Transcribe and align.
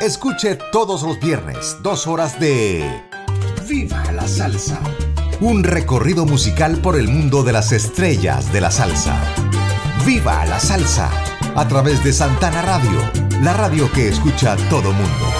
Escuche 0.00 0.56
todos 0.70 1.02
los 1.02 1.18
viernes 1.18 1.76
dos 1.82 2.06
horas 2.06 2.38
de 2.38 3.02
Viva 3.68 4.12
la 4.12 4.28
Salsa. 4.28 4.78
Un 5.40 5.64
recorrido 5.64 6.24
musical 6.24 6.76
por 6.76 6.96
el 6.96 7.08
mundo 7.08 7.42
de 7.42 7.52
las 7.52 7.72
estrellas 7.72 8.52
de 8.52 8.60
la 8.60 8.70
salsa. 8.70 9.20
Viva 10.06 10.46
la 10.46 10.60
Salsa. 10.60 11.10
A 11.56 11.66
través 11.66 12.04
de 12.04 12.12
Santana 12.12 12.62
Radio, 12.62 13.10
la 13.42 13.54
radio 13.54 13.90
que 13.90 14.08
escucha 14.08 14.56
todo 14.70 14.92
mundo. 14.92 15.37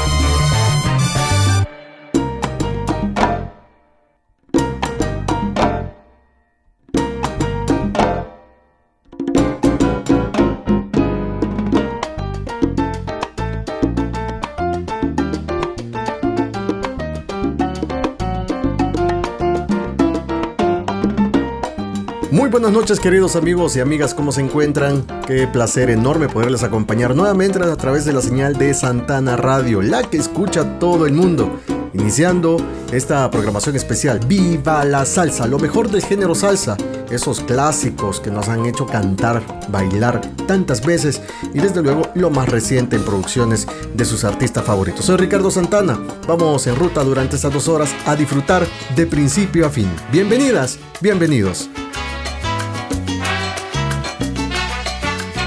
Buenas 22.60 22.76
noches 22.76 22.98
queridos 22.98 23.36
amigos 23.36 23.76
y 23.76 23.80
amigas, 23.80 24.14
¿cómo 24.14 24.32
se 24.32 24.40
encuentran? 24.40 25.06
Qué 25.28 25.46
placer 25.46 25.90
enorme 25.90 26.28
poderles 26.28 26.64
acompañar 26.64 27.14
nuevamente 27.14 27.62
a 27.62 27.76
través 27.76 28.04
de 28.04 28.12
la 28.12 28.20
señal 28.20 28.58
de 28.58 28.74
Santana 28.74 29.36
Radio, 29.36 29.80
la 29.80 30.02
que 30.02 30.16
escucha 30.16 30.80
todo 30.80 31.06
el 31.06 31.12
mundo. 31.12 31.60
Iniciando 31.94 32.56
esta 32.90 33.30
programación 33.30 33.76
especial, 33.76 34.18
Viva 34.26 34.84
la 34.84 35.04
Salsa, 35.04 35.46
lo 35.46 35.60
mejor 35.60 35.88
del 35.88 36.02
género 36.02 36.34
salsa, 36.34 36.76
esos 37.10 37.42
clásicos 37.42 38.18
que 38.18 38.32
nos 38.32 38.48
han 38.48 38.66
hecho 38.66 38.86
cantar, 38.86 39.40
bailar 39.68 40.20
tantas 40.48 40.84
veces 40.84 41.22
y 41.54 41.60
desde 41.60 41.80
luego 41.80 42.10
lo 42.16 42.28
más 42.28 42.48
reciente 42.48 42.96
en 42.96 43.04
producciones 43.04 43.68
de 43.94 44.04
sus 44.04 44.24
artistas 44.24 44.64
favoritos. 44.64 45.04
Soy 45.04 45.16
Ricardo 45.16 45.52
Santana, 45.52 45.96
vamos 46.26 46.66
en 46.66 46.74
ruta 46.74 47.04
durante 47.04 47.36
estas 47.36 47.52
dos 47.52 47.68
horas 47.68 47.94
a 48.04 48.16
disfrutar 48.16 48.66
de 48.96 49.06
principio 49.06 49.64
a 49.64 49.70
fin. 49.70 49.88
Bienvenidas, 50.10 50.80
bienvenidos. 51.00 51.70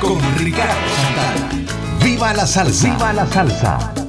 Con 0.02 0.20
Ricardo 0.38 0.74
Santana. 0.96 1.50
¡Viva 2.04 2.34
la 2.34 2.48
salsa! 2.48 2.90
¡Viva 2.90 3.14
la 3.14 3.28
salsa! 3.28 4.01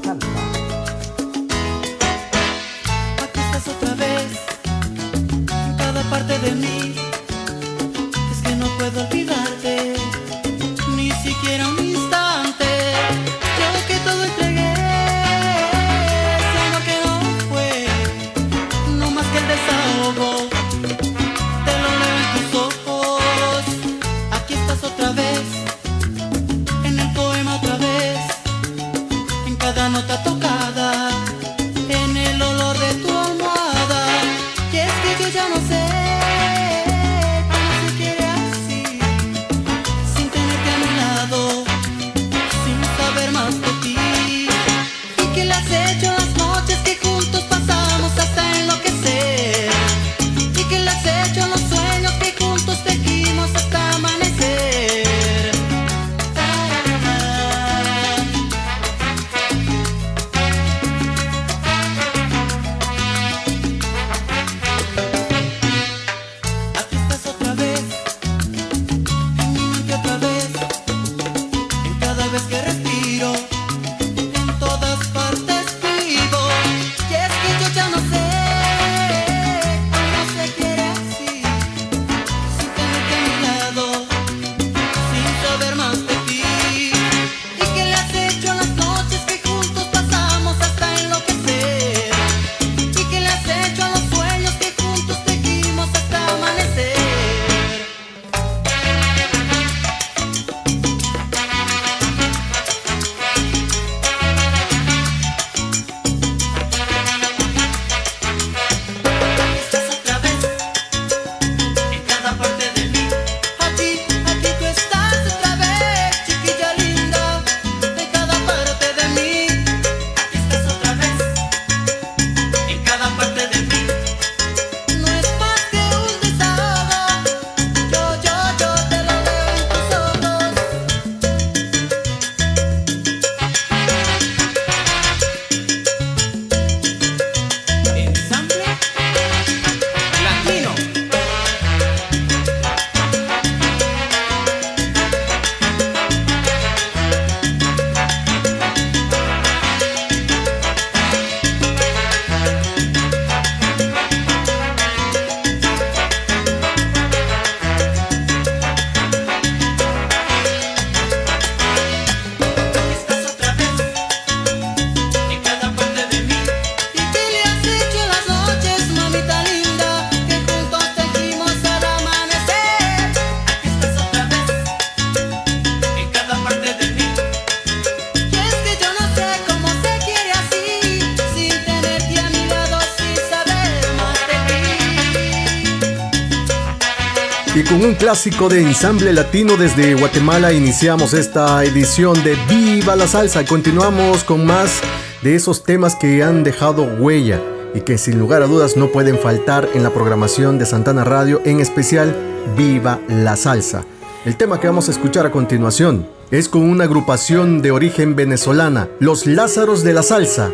Clásico 188.03 188.49
de 188.49 188.61
ensamble 188.61 189.13
latino 189.13 189.57
desde 189.57 189.95
Guatemala 189.95 190.53
iniciamos 190.53 191.15
esta 191.15 191.63
edición 191.63 192.21
de 192.25 192.37
Viva 192.49 192.97
la 192.97 193.07
Salsa. 193.07 193.45
Continuamos 193.45 194.25
con 194.25 194.45
más 194.45 194.81
de 195.23 195.37
esos 195.37 195.63
temas 195.63 195.95
que 195.95 196.25
han 196.25 196.43
dejado 196.43 196.83
huella 196.83 197.41
y 197.77 197.83
que 197.83 197.99
sin 197.99 198.19
lugar 198.19 198.43
a 198.43 198.49
dudas 198.49 198.77
no 198.77 198.89
pueden 198.89 199.21
faltar 199.21 199.69
en 199.75 199.85
la 199.85 199.91
programación 199.91 200.59
de 200.59 200.67
Santana 200.67 201.05
Radio, 201.05 201.43
en 201.45 201.61
especial 201.61 202.13
Viva 202.57 202.99
la 203.07 203.37
Salsa. 203.37 203.85
El 204.25 204.37
tema 204.37 204.59
que 204.59 204.67
vamos 204.67 204.89
a 204.89 204.91
escuchar 204.91 205.25
a 205.25 205.31
continuación 205.31 206.09
es 206.33 206.49
con 206.49 206.63
una 206.63 206.85
agrupación 206.85 207.63
de 207.63 207.71
origen 207.71 208.17
venezolana, 208.17 208.89
Los 208.99 209.27
Lázaros 209.27 209.85
de 209.85 209.93
la 209.93 210.03
Salsa. 210.03 210.51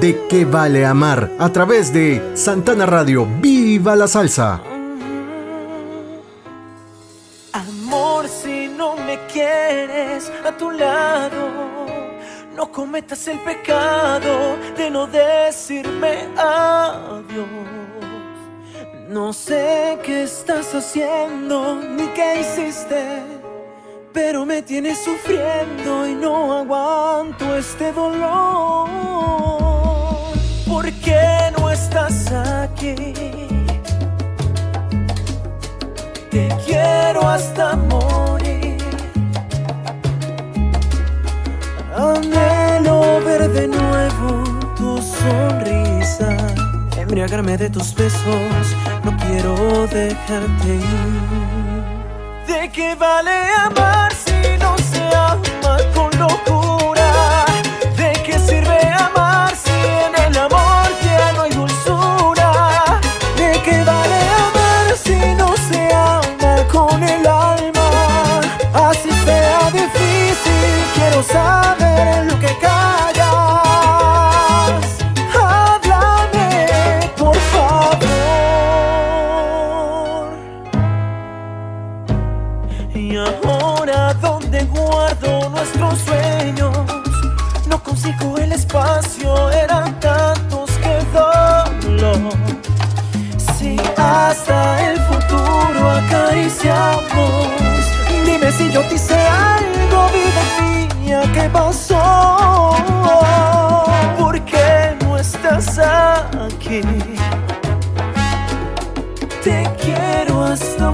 ¿De 0.00 0.20
qué 0.28 0.44
vale 0.44 0.86
amar? 0.86 1.32
A 1.40 1.50
través 1.50 1.92
de 1.92 2.22
Santana 2.34 2.86
Radio, 2.86 3.26
¡Viva 3.40 3.96
la 3.96 4.06
Salsa! 4.06 4.71
A 10.44 10.56
tu 10.56 10.70
lado. 10.70 11.50
no 12.56 12.70
cometas 12.70 13.26
el 13.28 13.38
pecado 13.40 14.56
de 14.76 14.90
no 14.90 15.06
decirme 15.06 16.28
adiós. 16.36 17.46
No 19.08 19.32
sé 19.32 19.98
qué 20.02 20.22
estás 20.24 20.74
haciendo 20.74 21.76
ni 21.76 22.06
qué 22.08 22.40
hiciste, 22.40 23.22
pero 24.12 24.44
me 24.44 24.62
tienes 24.62 24.98
sufriendo 24.98 26.06
y 26.08 26.14
no 26.14 26.58
aguanto 26.58 27.56
este 27.56 27.92
dolor. 27.92 28.88
¿Por 30.66 30.90
qué 31.04 31.52
no 31.58 31.70
estás 31.70 32.32
aquí? 32.32 32.94
Te 36.30 36.48
quiero 36.64 37.28
hasta 37.28 37.76
morir. 37.76 38.61
Anhelo 41.94 43.20
ver 43.24 43.50
de 43.50 43.68
nuevo 43.68 44.44
tu 44.76 44.96
sonrisa, 45.02 46.36
embriagarme 46.96 47.56
de 47.58 47.68
tus 47.68 47.94
besos, 47.94 48.66
no 49.04 49.16
quiero 49.18 49.86
dejarte 49.88 50.74
ir. 50.74 52.46
¿De 52.46 52.70
qué 52.70 52.94
vale 52.94 53.32
amar 53.66 54.11
Consigo 88.02 88.36
el 88.38 88.50
espacio, 88.50 89.50
eran 89.52 90.00
tantos 90.00 90.70
que 90.78 90.98
dolor. 91.14 92.32
Si 93.56 93.76
hasta 93.96 94.90
el 94.90 94.98
futuro 95.02 95.88
acariciamos, 95.88 97.46
dime 98.26 98.50
si 98.50 98.72
yo 98.72 98.80
te 98.88 98.96
hice 98.96 99.14
algo, 99.14 100.08
vida 100.08 100.42
mía, 100.98 101.22
¿qué 101.32 101.48
pasó? 101.50 102.74
¿Por 104.18 104.44
qué 104.46 104.96
no 105.04 105.16
estás 105.16 105.78
aquí? 105.78 106.80
Te 109.44 109.70
quiero 109.80 110.42
hasta 110.42 110.90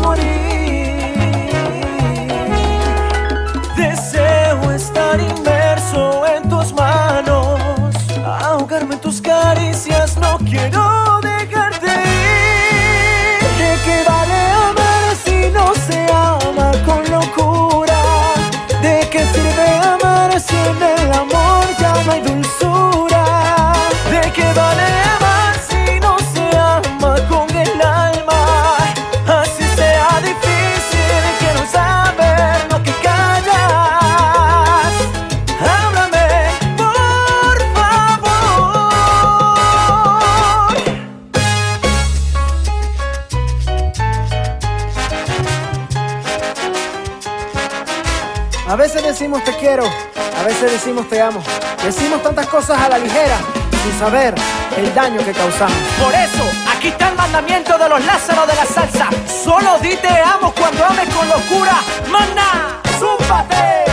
decimos 49.19 49.43
te 49.43 49.53
quiero, 49.57 49.83
a 49.85 50.45
veces 50.45 50.71
decimos 50.71 51.09
te 51.09 51.21
amo. 51.21 51.43
Decimos 51.83 52.23
tantas 52.23 52.47
cosas 52.47 52.81
a 52.81 52.89
la 52.89 52.99
ligera, 52.99 53.37
sin 53.83 53.99
saber 53.99 54.33
el 54.77 54.95
daño 54.95 55.19
que 55.25 55.33
causamos. 55.33 55.77
Por 56.01 56.15
eso, 56.15 56.45
aquí 56.73 56.87
está 56.87 57.09
el 57.09 57.17
mandamiento 57.17 57.77
de 57.77 57.89
los 57.89 58.05
Lázaros 58.05 58.47
de 58.47 58.55
la 58.55 58.65
salsa. 58.65 59.09
Solo 59.27 59.77
di 59.81 59.97
te 59.97 60.21
amo 60.21 60.55
cuando 60.57 60.85
ames 60.85 61.13
con 61.13 61.29
locura. 61.29 61.81
¡Mana! 62.13 62.81
¡Zúmbate! 63.01 63.87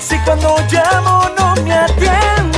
Si 0.00 0.18
cuando 0.24 0.56
llamo 0.68 1.30
no 1.38 1.54
me 1.62 1.72
atiendes. 1.72 2.53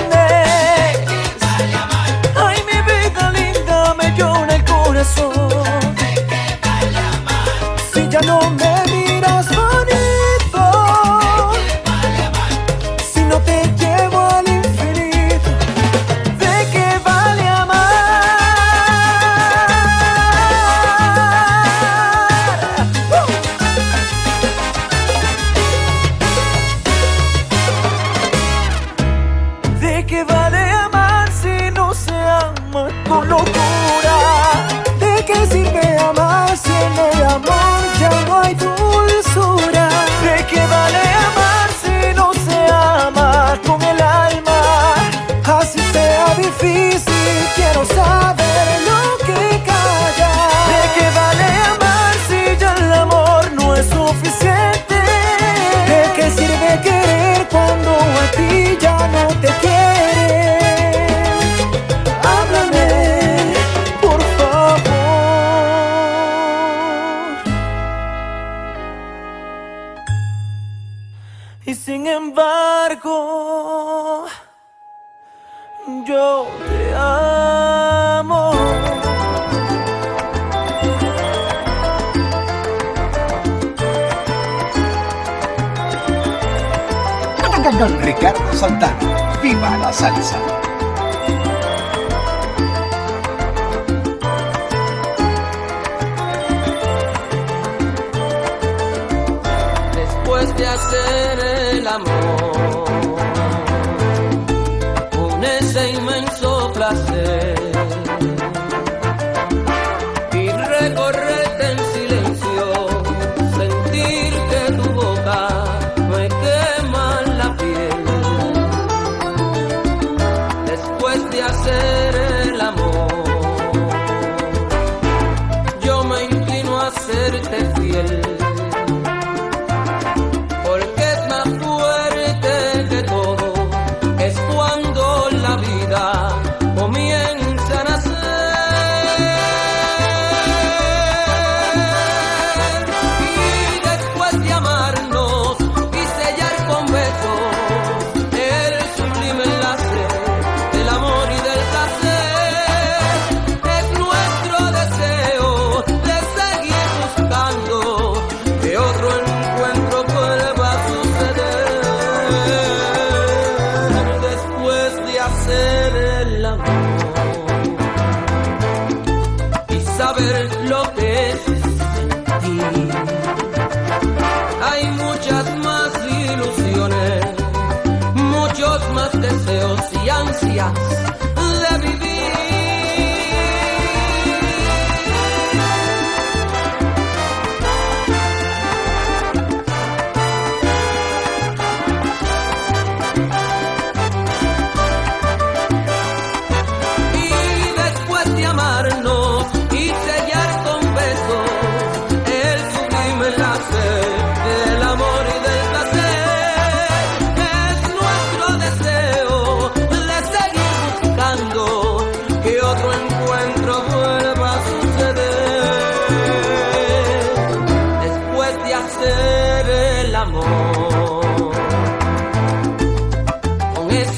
Ricardo 87.85 88.55
Santana. 88.55 89.39
Viva 89.43 89.77
la 89.77 89.93
salsa. 89.93 90.56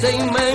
they 0.09 0.31
may. 0.31 0.48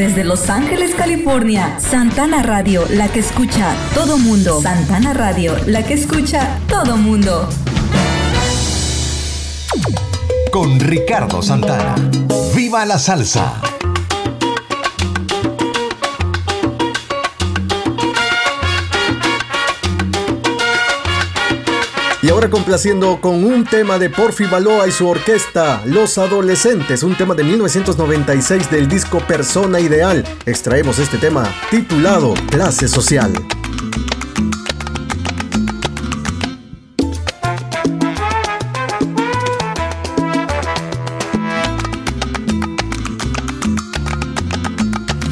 Desde 0.00 0.24
Los 0.24 0.48
Ángeles, 0.48 0.94
California. 0.94 1.78
Santana 1.78 2.42
Radio, 2.42 2.86
la 2.88 3.08
que 3.08 3.20
escucha 3.20 3.74
todo 3.92 4.16
mundo. 4.16 4.58
Santana 4.62 5.12
Radio, 5.12 5.54
la 5.66 5.82
que 5.82 5.92
escucha 5.92 6.58
todo 6.68 6.96
mundo. 6.96 7.46
Con 10.50 10.80
Ricardo 10.80 11.42
Santana. 11.42 11.96
¡Viva 12.56 12.86
la 12.86 12.98
salsa! 12.98 13.59
Y 22.22 22.28
ahora 22.28 22.50
complaciendo 22.50 23.18
con 23.18 23.44
un 23.44 23.64
tema 23.64 23.98
de 23.98 24.10
Porfi 24.10 24.44
Baloa 24.44 24.86
y 24.86 24.92
su 24.92 25.08
orquesta, 25.08 25.80
Los 25.86 26.18
Adolescentes, 26.18 27.02
un 27.02 27.16
tema 27.16 27.34
de 27.34 27.44
1996 27.44 28.70
del 28.70 28.88
disco 28.88 29.20
Persona 29.20 29.80
Ideal. 29.80 30.22
Extraemos 30.44 30.98
este 30.98 31.16
tema 31.16 31.50
titulado 31.70 32.34
Clase 32.50 32.88
Social. 32.88 33.32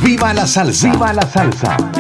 ¡Viva 0.02 0.33
la 0.33 0.47
salsa! 0.47 0.90
¡Viva 0.90 1.12
la 1.12 1.23
salsa! 1.23 1.98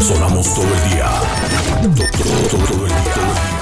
Sonamos 0.00 0.54
todo 0.54 0.64
el 0.64 0.90
día. 0.90 1.10
Todo, 1.94 2.48
todo, 2.48 2.66
todo 2.66 2.86
el 2.86 2.90
día. 2.90 3.59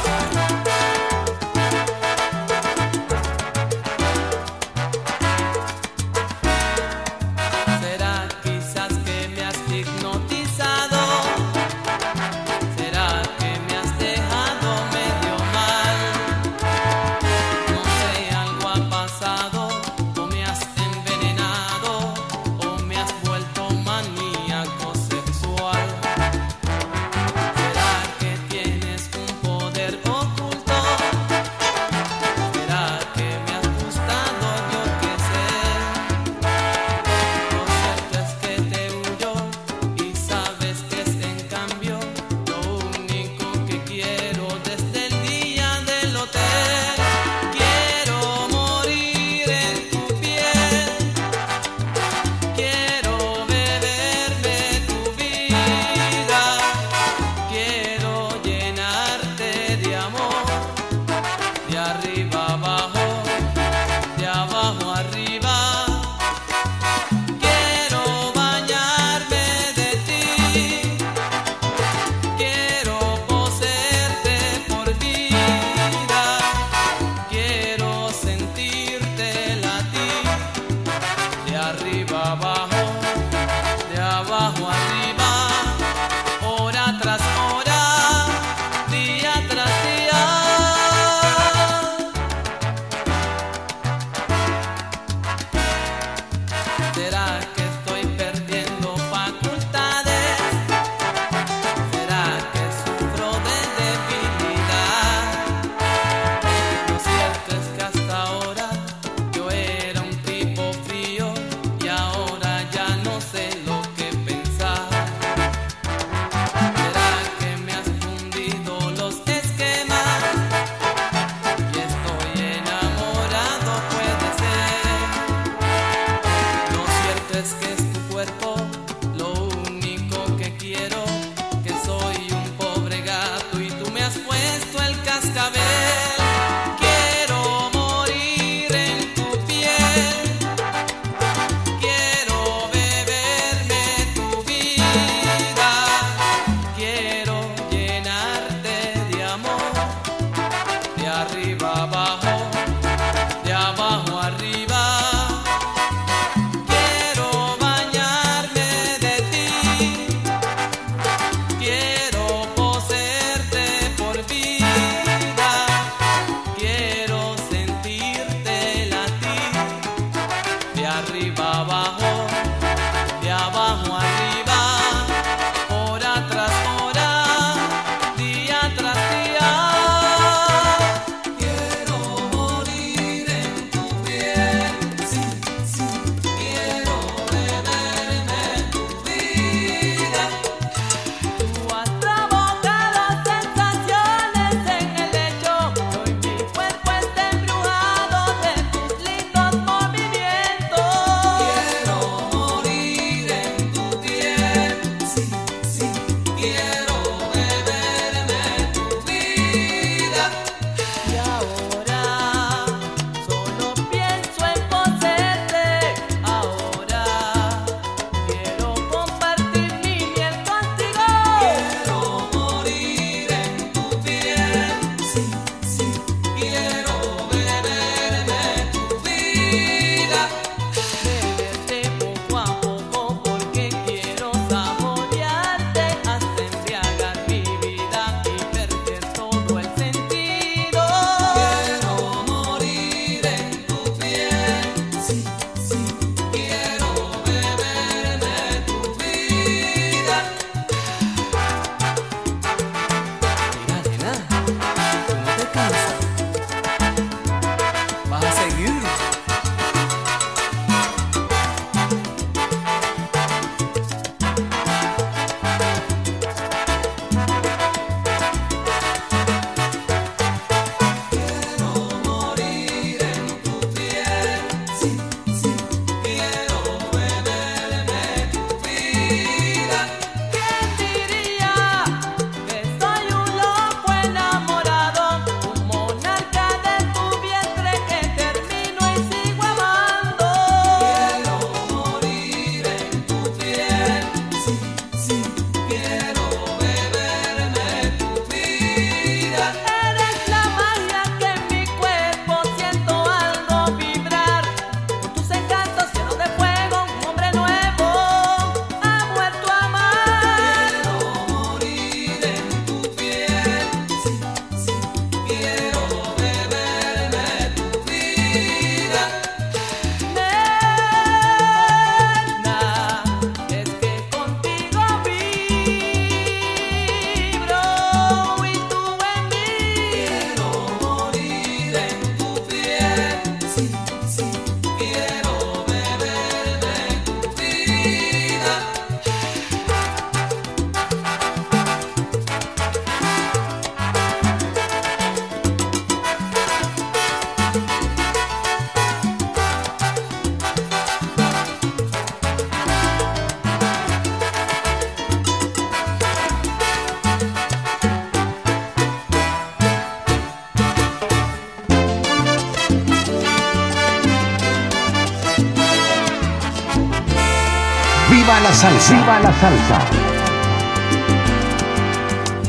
salsa. 368.59 368.94
Viva 368.94 369.21
la 369.21 369.33
salsa. 369.40 369.79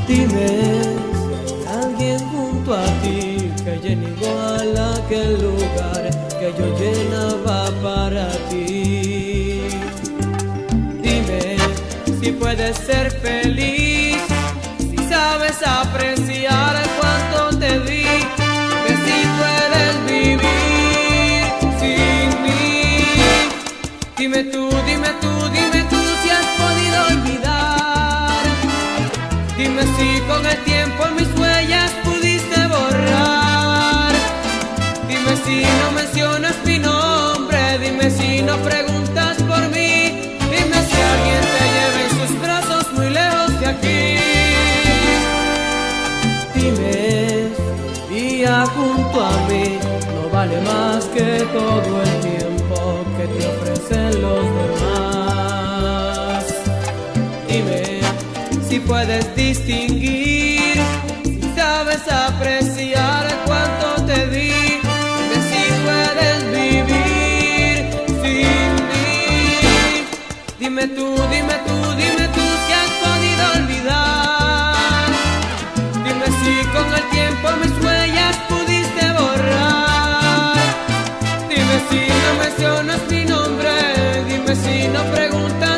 Tienes 0.07 0.87
alguien 1.83 2.19
junto 2.31 2.73
a 2.73 2.85
ti 3.01 3.51
que 3.63 3.73
llena 3.83 4.09
igual 4.09 4.69
aquel 4.97 5.33
lugar 5.47 6.03
que 6.39 6.47
yo 6.57 6.67
llenaba 6.79 7.69
para 7.83 8.27
ti. 8.49 9.61
Dime 11.03 11.57
si 12.19 12.31
puedes 12.31 12.75
ser 12.77 13.11
feliz 13.11 13.68
no 49.19 50.29
vale 50.31 50.61
más 50.61 51.03
que 51.07 51.45
todo 51.51 52.01
el 52.01 52.19
tiempo 52.21 53.03
que 53.17 53.27
te 53.27 53.47
ofrecen 53.47 54.21
los 54.21 54.45
demás. 54.59 56.45
Dime 57.49 57.99
si 58.67 58.79
puedes 58.79 59.35
distinguir, 59.35 60.77
si 61.25 61.41
sabes 61.53 62.07
apreciar 62.07 63.27
cuánto 63.45 64.05
te 64.05 64.27
di, 64.27 64.53
que 65.29 65.39
si 65.49 65.63
puedes 65.85 66.37
vivir 66.57 67.75
sin 68.23 68.71
mí. 68.89 70.07
Dime 70.59 70.87
tú, 70.87 71.07
dime 71.29 71.55
tú, 71.67 71.77
dime 71.97 72.25
tú. 72.35 72.48
Si 84.49 84.55
vecino 84.55 85.03
pregunta 85.11 85.68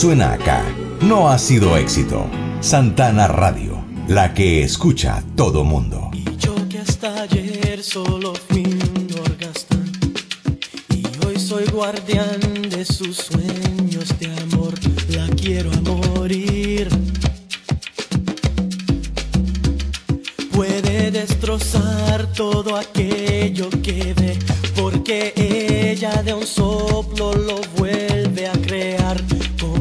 Suena 0.00 0.34
acá. 0.34 0.62
No 1.00 1.28
ha 1.28 1.36
sido 1.38 1.76
éxito. 1.76 2.30
Santana 2.60 3.26
Radio, 3.26 3.84
la 4.06 4.32
que 4.32 4.62
escucha 4.62 5.24
todo 5.34 5.64
mundo. 5.64 6.12
Y 6.12 6.22
yo 6.36 6.54
que 6.68 6.78
hasta 6.78 7.22
ayer 7.22 7.82
solo 7.82 8.32
fui 8.48 8.62
un 8.62 9.08
y 10.94 11.26
hoy 11.26 11.36
soy 11.40 11.64
guardián 11.64 12.38
de 12.70 12.84
sus 12.84 13.16
sueños 13.16 14.16
de 14.20 14.26
amor. 14.40 14.74
La 15.08 15.26
quiero 15.34 15.72
a 15.72 15.80
morir. 15.80 16.88
Puede 20.52 21.10
destrozar 21.10 22.32
todo 22.34 22.76
aquello 22.76 23.68
que 23.82 24.14
ve, 24.14 24.38
porque 24.80 25.32
ella 25.34 26.22
de 26.22 26.34
un 26.34 26.46
soplo 26.46 27.34
lo 27.34 27.60
vuelve 27.76 28.46
a 28.46 28.52
crear 28.52 29.37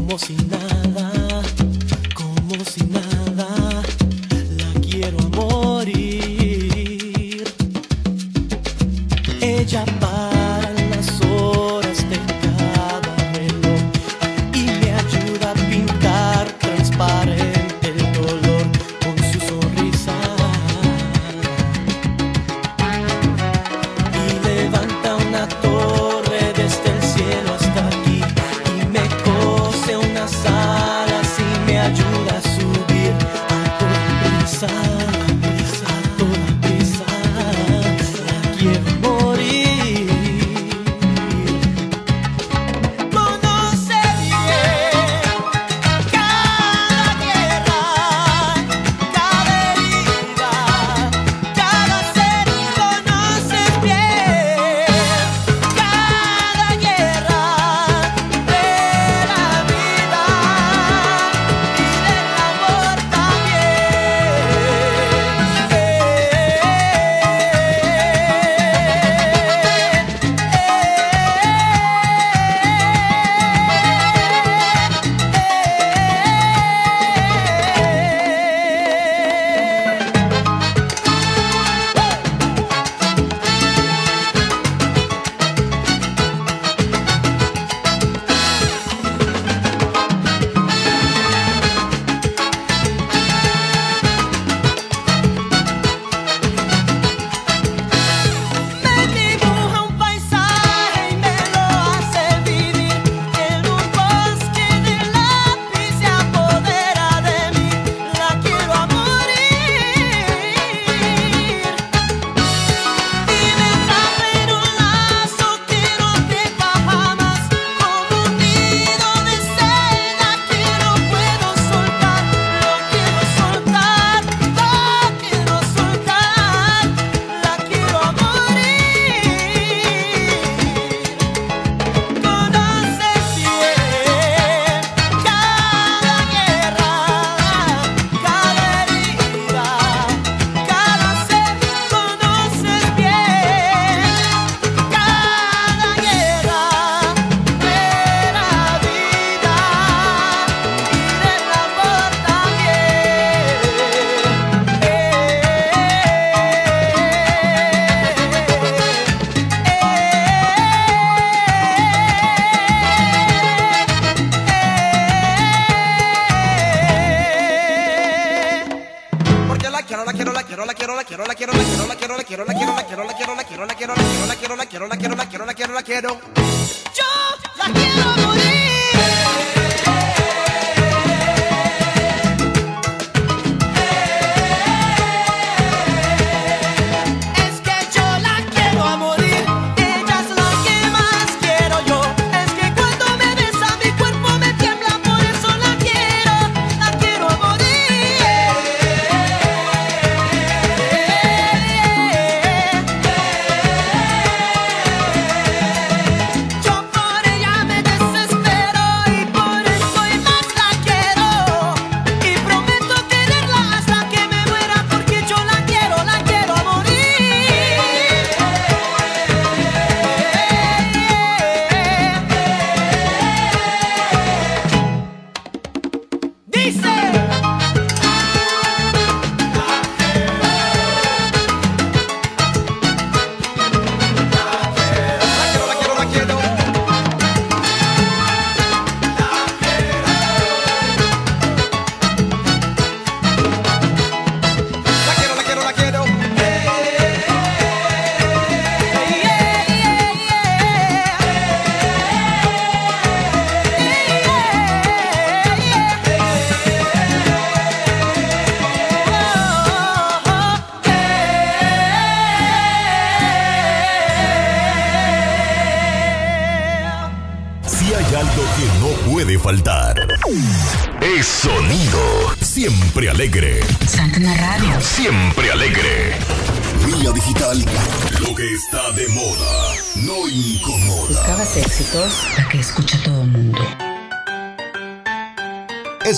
como 0.08 0.20
si 0.20 0.36
nada, 0.36 1.12
como 2.16 2.64
si 2.64 2.82
nada, 2.86 3.07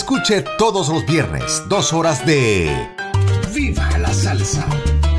Escuche 0.10 0.42
todos 0.58 0.90
los 0.90 1.06
viernes 1.06 1.62
dos 1.68 1.94
horas 1.94 2.26
de 2.26 2.90
Viva 3.54 3.96
la 4.00 4.12
Salsa. 4.12 4.66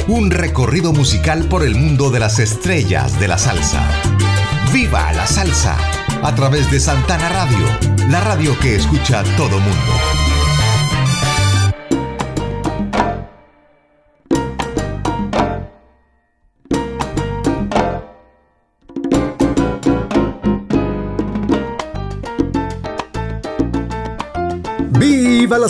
un 0.09 0.33
recorrido 0.33 0.93
musical 0.93 1.45
por 1.45 1.63
el 1.63 1.77
mundo 1.77 2.11
de 2.11 2.19
las 2.19 2.41
estrellas 2.41 3.21
de 3.21 3.29
la 3.29 3.39
salsa. 3.39 3.89
¡Viva 4.73 5.13
la 5.13 5.29
salsa! 5.29 5.77
A 6.25 6.35
través 6.35 6.73
de 6.73 6.81
Santana 6.81 7.29
Radio, 7.29 7.67
la 8.09 8.21
radio 8.21 8.59
que 8.59 8.75
escucha 8.75 9.23
todo 9.37 9.61
mundo. 9.61 10.00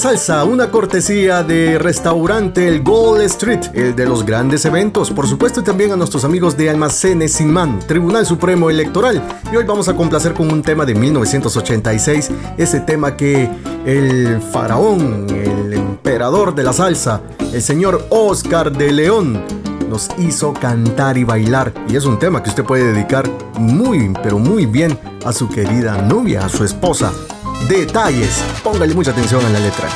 Salsa, 0.01 0.45
una 0.45 0.71
cortesía 0.71 1.43
de 1.43 1.79
restaurante 1.79 2.67
El 2.67 2.83
Gold 2.83 3.21
Street, 3.25 3.61
el 3.75 3.95
de 3.95 4.07
los 4.07 4.25
grandes 4.25 4.65
eventos. 4.65 5.11
Por 5.11 5.27
supuesto, 5.29 5.61
y 5.61 5.63
también 5.63 5.93
a 5.93 5.97
nuestros 5.97 6.25
amigos 6.25 6.57
de 6.57 6.71
Almacenes 6.71 7.35
Simán, 7.35 7.81
Tribunal 7.81 8.25
Supremo 8.25 8.71
Electoral. 8.71 9.23
Y 9.53 9.57
hoy 9.57 9.65
vamos 9.65 9.89
a 9.89 9.95
complacer 9.95 10.33
con 10.33 10.51
un 10.51 10.63
tema 10.63 10.87
de 10.87 10.95
1986, 10.95 12.31
ese 12.57 12.81
tema 12.81 13.15
que 13.15 13.51
el 13.85 14.41
faraón, 14.41 15.27
el 15.29 15.75
emperador 15.75 16.55
de 16.55 16.63
la 16.63 16.73
salsa, 16.73 17.21
el 17.53 17.61
señor 17.61 18.07
Oscar 18.09 18.73
de 18.73 18.93
León, 18.93 19.45
nos 19.91 20.09
hizo 20.17 20.55
cantar 20.55 21.19
y 21.19 21.25
bailar. 21.25 21.75
Y 21.91 21.97
es 21.97 22.07
un 22.07 22.19
tema 22.19 22.43
que 22.43 22.49
usted 22.49 22.65
puede 22.65 22.95
dedicar 22.95 23.29
muy, 23.59 24.11
pero 24.23 24.39
muy 24.39 24.65
bien 24.65 24.99
a 25.27 25.33
su 25.35 25.47
querida 25.51 26.01
novia, 26.01 26.47
a 26.47 26.49
su 26.49 26.65
esposa. 26.65 27.13
Detalles, 27.69 28.43
póngale 28.63 28.95
mucha 28.95 29.11
atención 29.13 29.45
a 29.45 29.49
la 29.49 29.59
letra. 29.61 29.89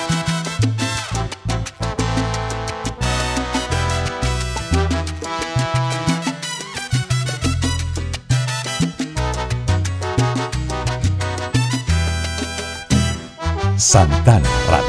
Santana 13.77 14.49
Radio. 14.69 14.85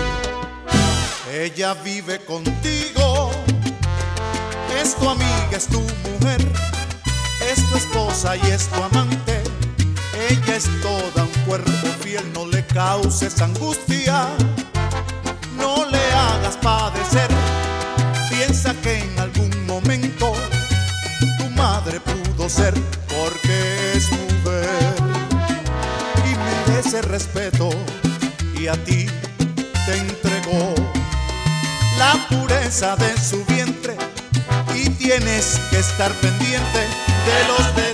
Ella 1.31 1.75
vive 1.75 2.19
contigo, 2.25 3.29
es 4.81 4.95
tu 4.95 5.07
amiga, 5.09 5.49
es 5.51 5.67
tu 5.67 5.79
mujer, 5.79 6.41
es 7.39 7.69
tu 7.69 7.77
esposa 7.77 8.35
y 8.35 8.41
es 8.47 8.67
tu 8.67 8.81
amante. 8.81 9.43
Ella 10.27 10.55
es 10.55 10.67
toda 10.81 11.23
un 11.23 11.43
cuerpo 11.45 11.87
fiel, 12.01 12.23
no 12.33 12.47
le 12.47 12.64
causes 12.75 13.41
angustia, 13.41 14.27
no 15.57 15.85
le 15.89 16.11
hagas 16.11 16.57
padecer. 16.57 17.29
Piensa 18.29 18.73
que 18.83 18.99
en 18.99 19.17
algún 19.17 19.65
momento 19.65 20.33
tu 21.37 21.49
madre 21.51 22.01
pudo 22.01 22.49
ser, 22.49 22.73
porque 23.07 23.93
es 23.93 24.11
mujer 24.11 24.93
y 26.29 26.71
merece 26.73 27.01
respeto 27.03 27.69
y 28.59 28.67
a 28.67 28.73
ti 28.83 29.07
te 29.85 29.97
entregó 29.97 30.75
la 31.97 32.27
pureza 32.27 32.97
de 32.97 33.17
su 33.17 33.45
vientre 33.45 33.95
y 34.75 34.89
tienes 34.89 35.61
que 35.69 35.79
estar 35.79 36.11
pendiente 36.15 36.79
de 37.25 37.47
los 37.47 37.67
detalles. 37.67 37.84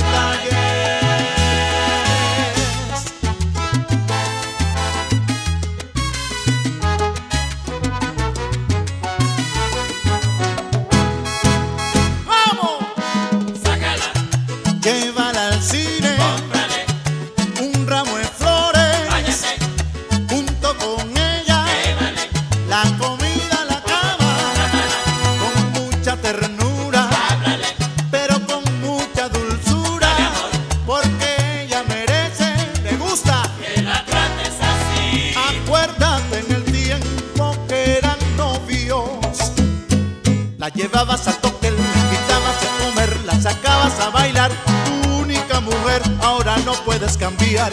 La 43.72 43.90
sacabas 43.90 44.00
a 44.00 44.10
bailar. 44.10 44.52
Tu 44.86 45.10
única 45.18 45.60
mujer, 45.60 46.02
ahora 46.22 46.58
no 46.66 46.74
puedes 46.86 47.18
cambiar 47.18 47.72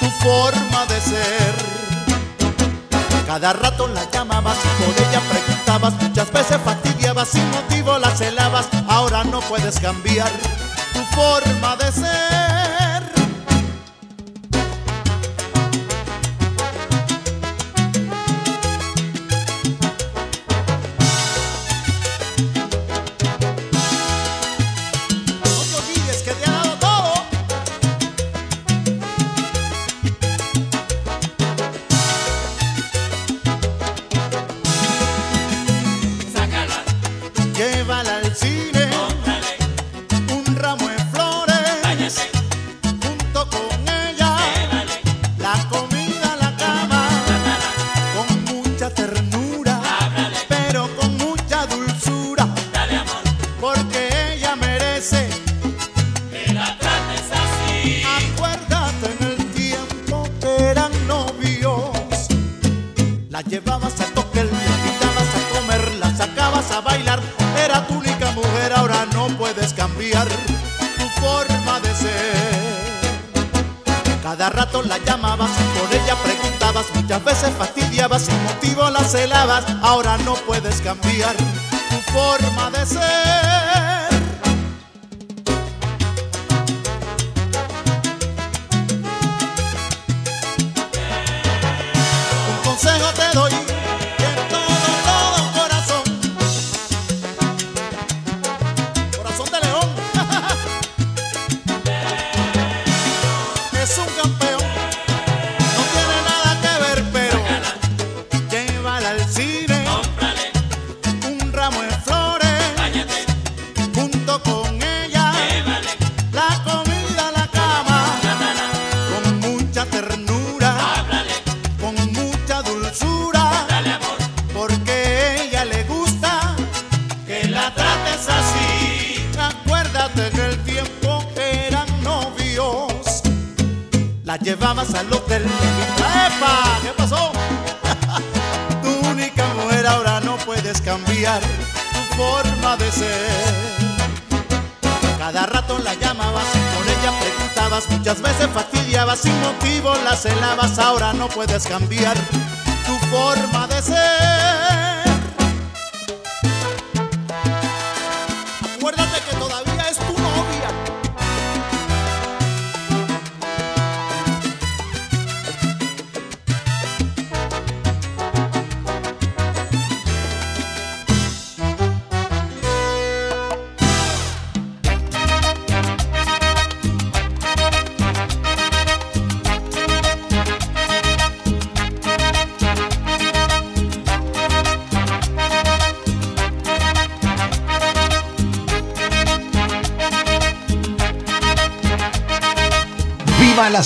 tu 0.00 0.06
forma 0.22 0.86
de 0.86 1.00
ser. 1.00 1.54
Cada 3.26 3.52
rato 3.52 3.86
la 3.88 4.10
llamabas 4.10 4.56
y 4.64 4.82
por 4.82 4.94
ella 5.06 5.20
preguntabas, 5.30 5.94
muchas 6.02 6.32
veces 6.32 6.58
fastidiabas, 6.64 7.28
sin 7.28 7.48
motivo 7.50 7.98
la 7.98 8.10
celabas. 8.10 8.66
Ahora 8.88 9.24
no 9.24 9.40
puedes 9.40 9.78
cambiar 9.80 10.30
tu 10.92 11.00
forma 11.14 11.76
de 11.76 11.92
ser. 11.92 12.57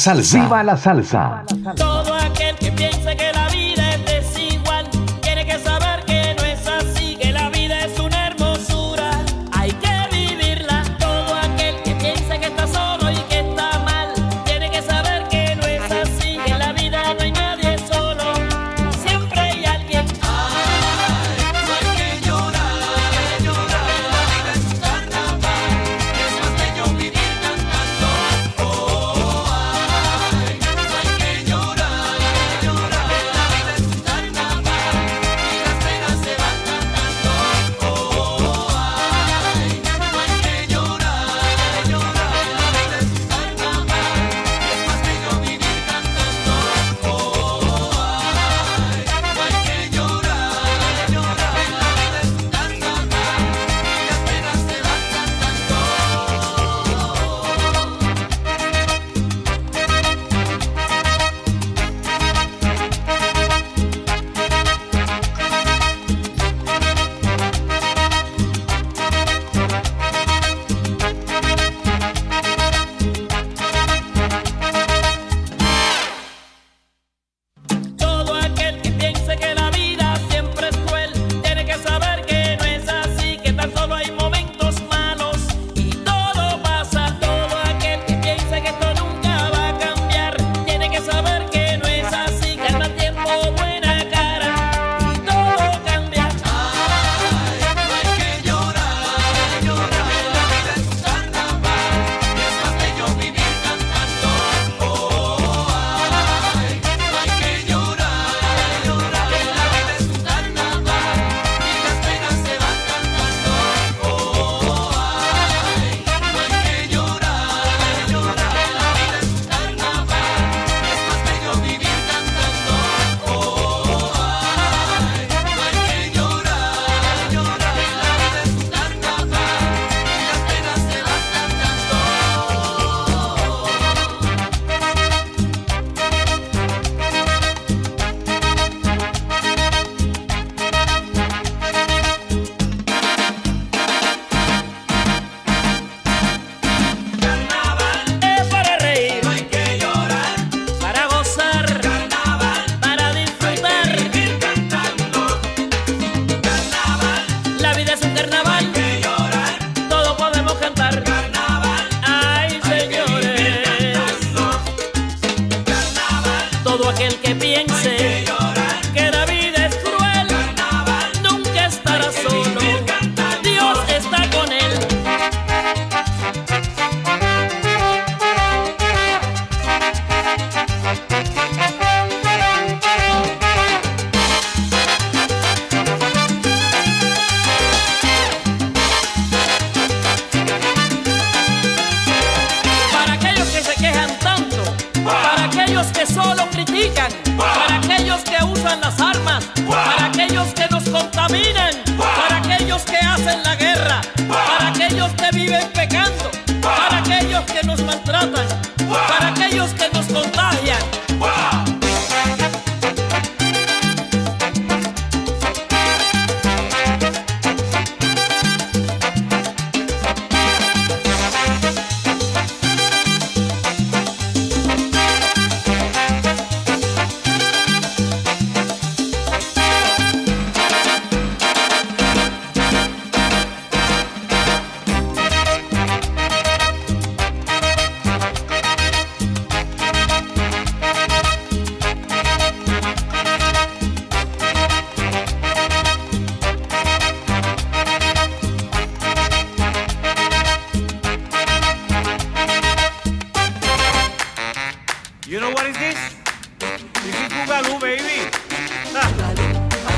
Viva 0.04 0.62
la 0.64 0.76
salsa. 0.76 1.44
Que 1.46 3.32
la 3.32 3.48
vida 3.50 3.71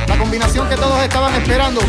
La 0.06 0.18
combinación 0.18 0.68
que 0.68 0.76
todos 0.76 1.02
estaban 1.02 1.34
esperando. 1.34 1.80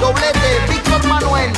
Doblete, 0.00 0.60
Víctor 0.68 1.06
Manuel. 1.06 1.52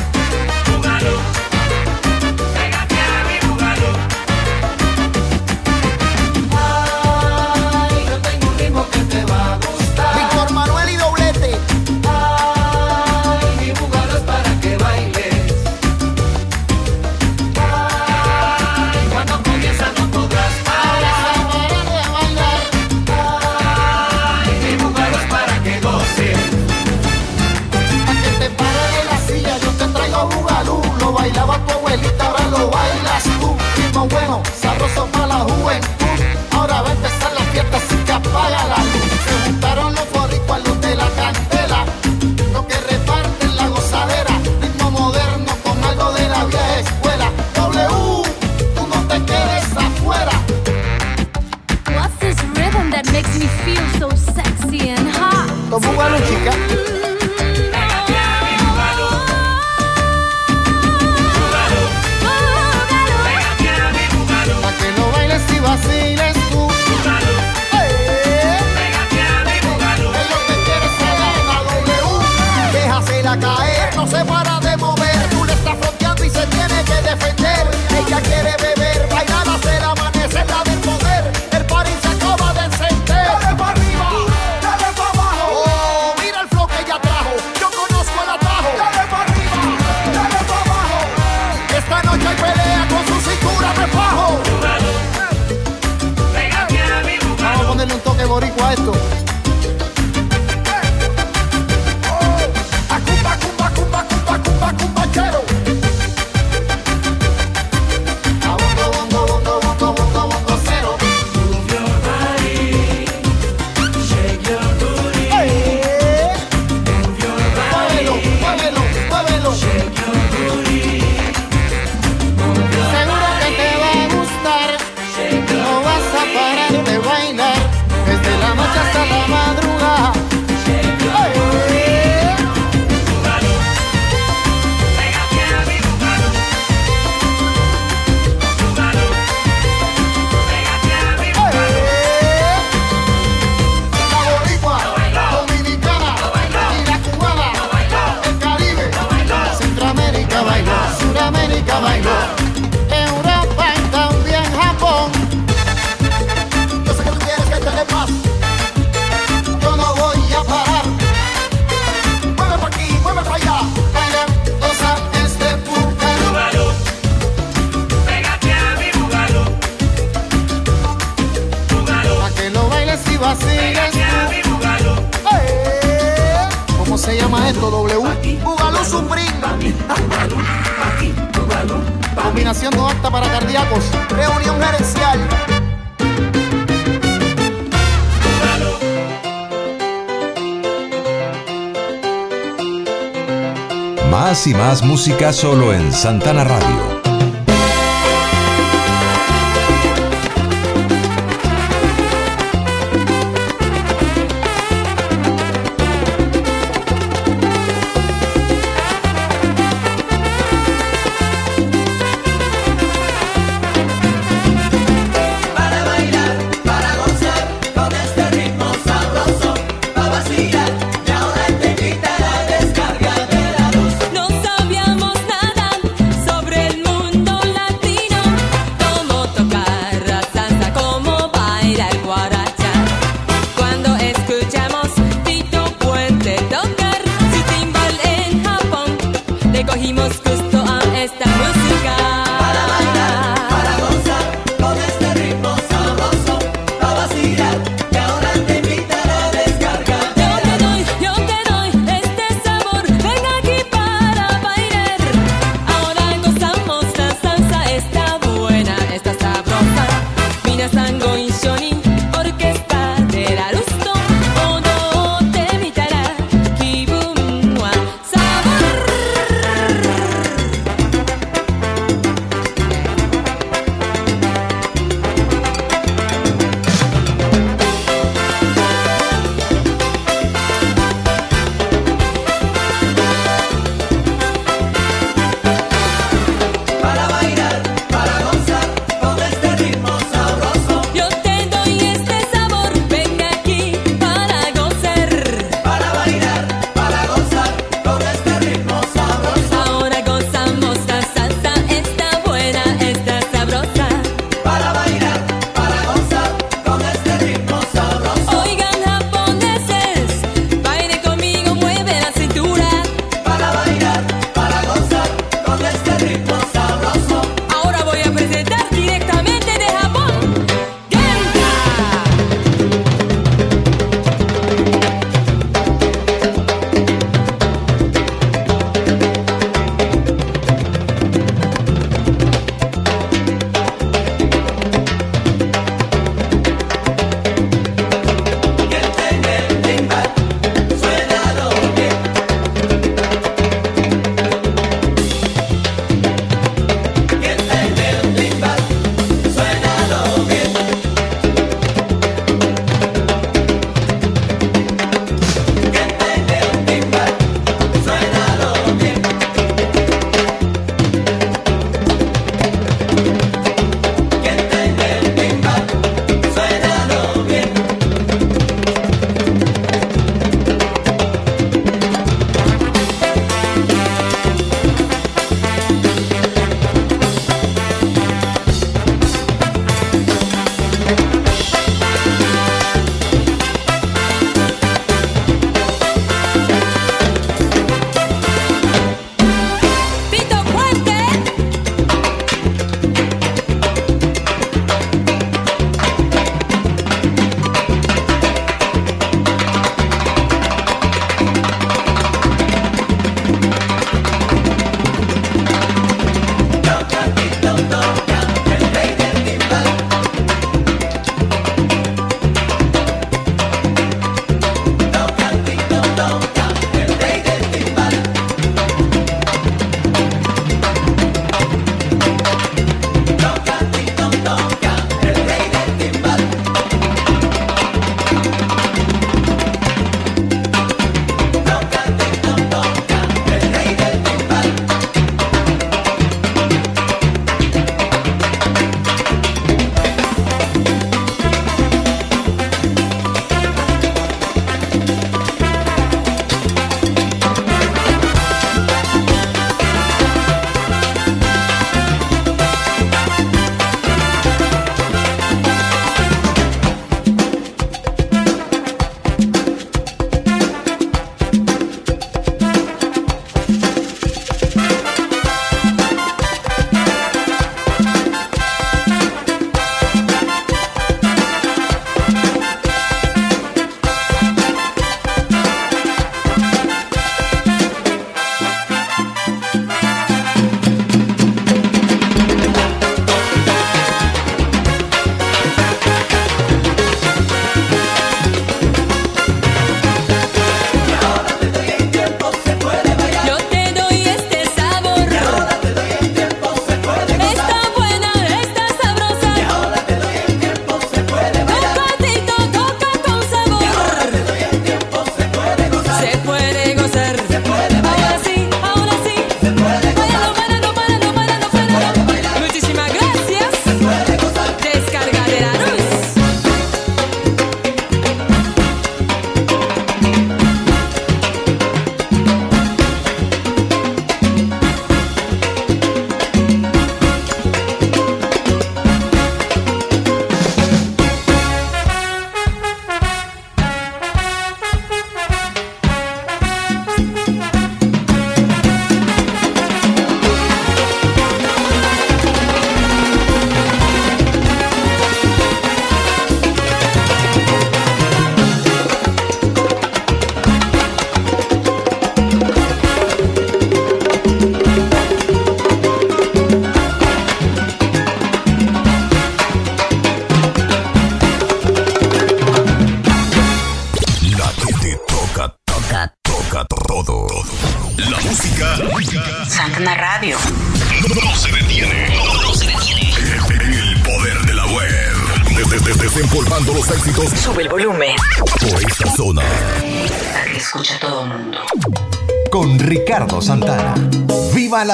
Más 194.73 194.83
música 194.83 195.35
solo 195.35 195.75
en 195.75 195.93
Santana 195.93 196.45
Radio. 196.45 196.82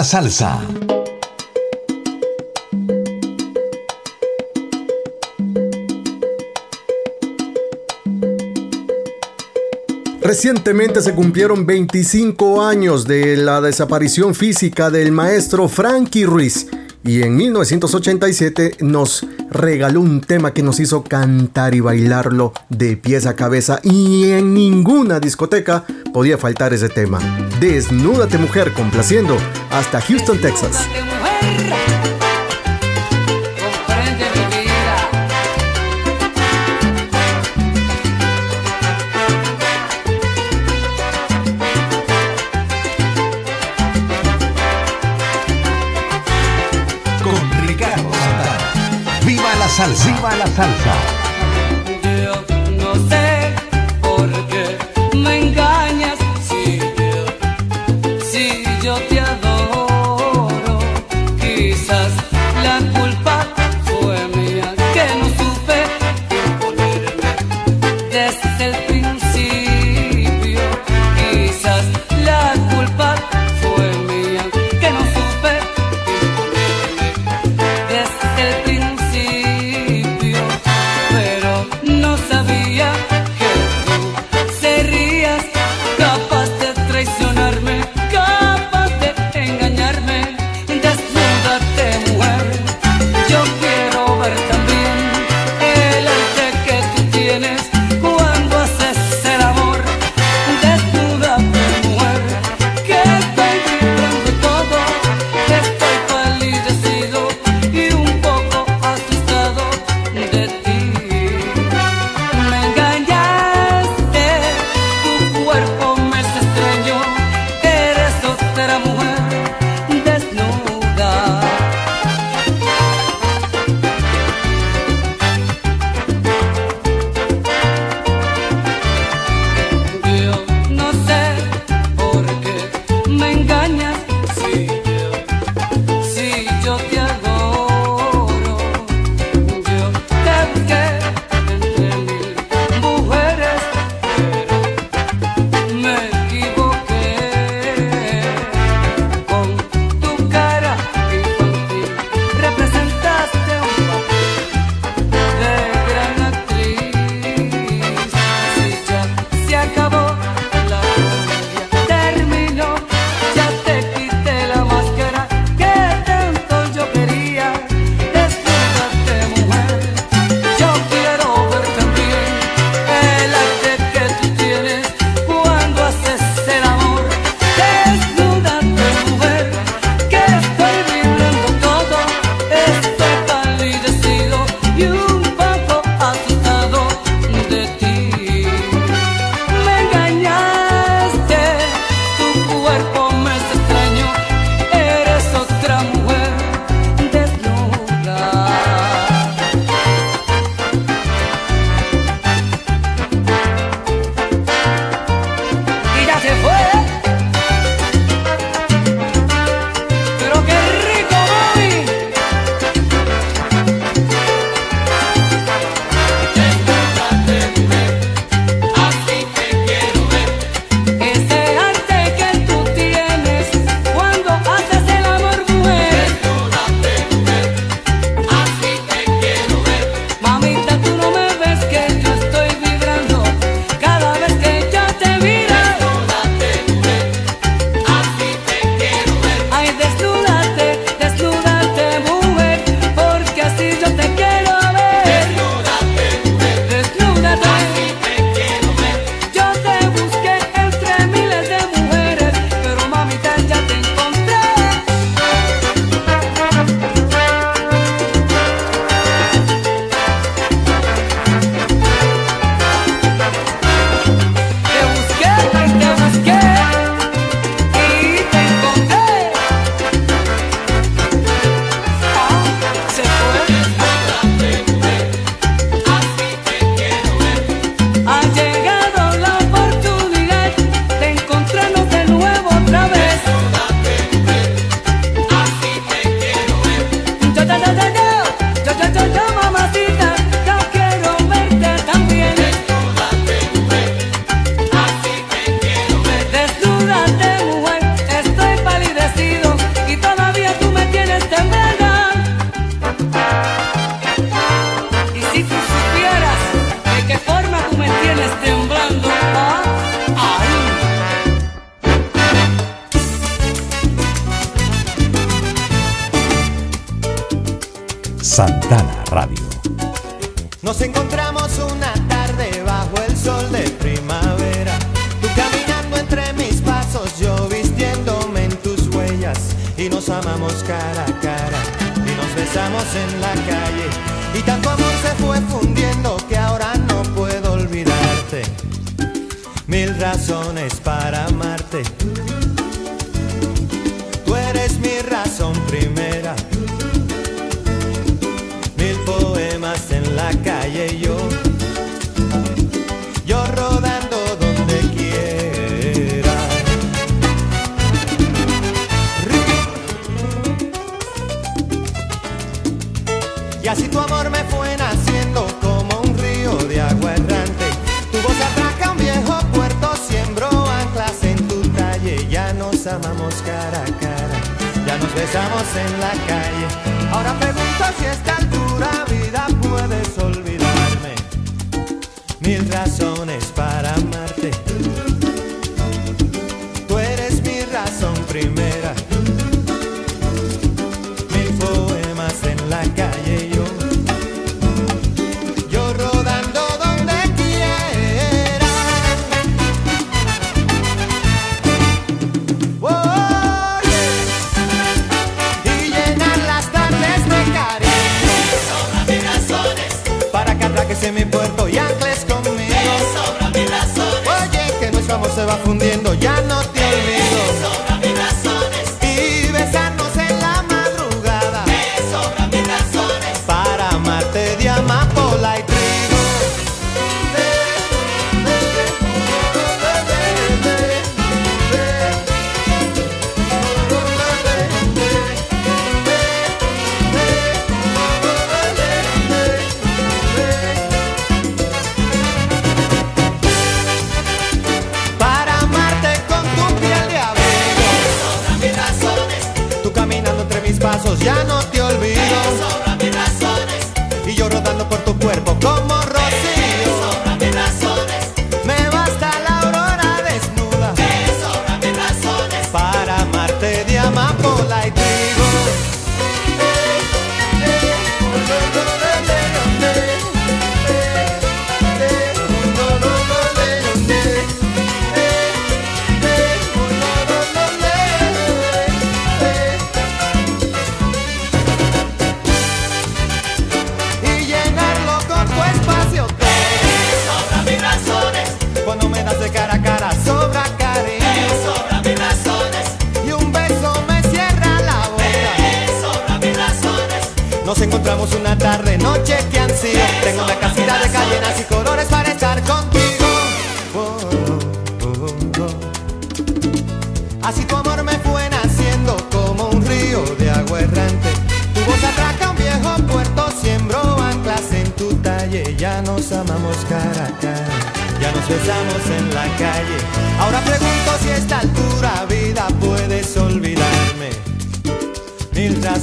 Salsa! 0.09 0.59
Recientemente 10.23 11.03
se 11.03 11.15
cumplieron 11.15 11.67
25 11.67 12.63
años 12.63 13.07
de 13.07 13.37
la 13.37 13.61
desaparición 13.61 14.35
física 14.35 14.91
del 14.91 15.13
maestro 15.13 15.69
Frankie 15.69 16.25
Ruiz 16.25 16.69
y 17.05 17.23
en 17.23 17.37
1987 17.37 18.79
nos 18.81 19.27
regaló 19.51 20.01
un 20.01 20.21
tema 20.21 20.53
que 20.53 20.63
nos 20.63 20.81
hizo 20.81 21.05
cantar 21.05 21.75
y 21.75 21.81
bailarlo 21.81 22.53
de 22.71 22.97
pies 22.97 23.27
a 23.27 23.37
cabeza 23.37 23.81
y 23.83 24.31
en 24.31 24.55
ninguna 24.55 25.21
discoteca 25.21 25.85
podía 26.13 26.39
faltar 26.39 26.73
ese 26.73 26.89
tema. 26.89 27.19
Desnúdate 27.61 28.39
mujer 28.39 28.73
complaciendo 28.73 29.37
hasta 29.79 30.01
Houston, 30.01 30.41
Texas. 30.41 30.89
Comprende 33.63 34.27
mi 34.35 34.45
vida. 34.57 34.97
Con 47.23 47.67
Ricardo 47.69 48.11
Santana. 48.13 49.23
¡Viva 49.25 49.55
la 49.55 49.69
salsa! 49.69 50.07
¡Viva 50.07 50.35
la 50.35 50.47
salsa! 50.49 51.28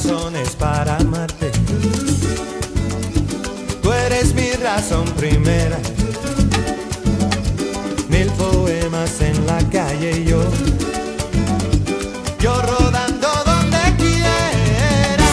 razones 0.06 0.56
para 0.56 0.97
amarte. 0.97 1.51
Tú 3.82 3.91
eres 3.91 4.34
mi 4.34 4.51
razón 4.51 5.06
primera. 5.18 5.78
Mil 8.10 8.28
poemas 8.32 9.22
en 9.22 9.45
la 9.45 9.58
calle 9.70 10.20
y 10.20 10.26
yo, 10.26 10.43
yo 12.39 12.62
rodando. 12.62 13.28
donde 13.45 13.78
quiera. 13.97 15.30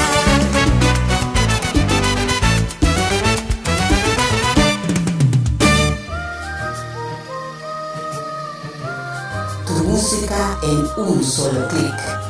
Tu 9.67 9.73
música 9.85 10.59
en 10.63 11.05
un 11.05 11.25
solo 11.25 11.69
clic. 11.69 12.22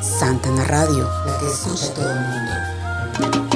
Ventana 0.43 0.65
Radio, 0.65 1.09
la 1.25 1.39
que 1.39 1.47
escucha 1.47 1.95
todo 1.95 2.11
el 2.11 2.21
mundo. 2.21 3.52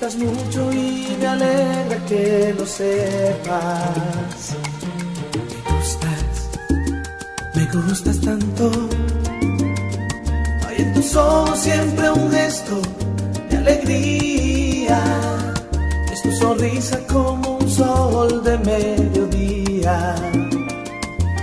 Me 0.00 0.06
gustas 0.06 0.22
mucho 0.22 0.72
y 0.72 1.14
me 1.20 1.26
alegra 1.26 1.96
que 2.08 2.54
lo 2.56 2.64
sepas. 2.64 4.56
Me 5.54 5.76
gustas, 5.76 6.48
me 7.54 7.66
gustas 7.66 8.20
tanto. 8.22 8.70
Hay 10.66 10.76
en 10.78 10.94
tus 10.94 11.14
ojos 11.16 11.58
siempre 11.58 12.10
un 12.12 12.32
gesto 12.32 12.80
de 13.50 13.56
alegría. 13.58 15.02
Es 16.10 16.22
tu 16.22 16.32
sonrisa 16.32 16.98
como 17.06 17.58
un 17.58 17.70
sol 17.70 18.42
de 18.42 18.56
mediodía. 18.56 20.14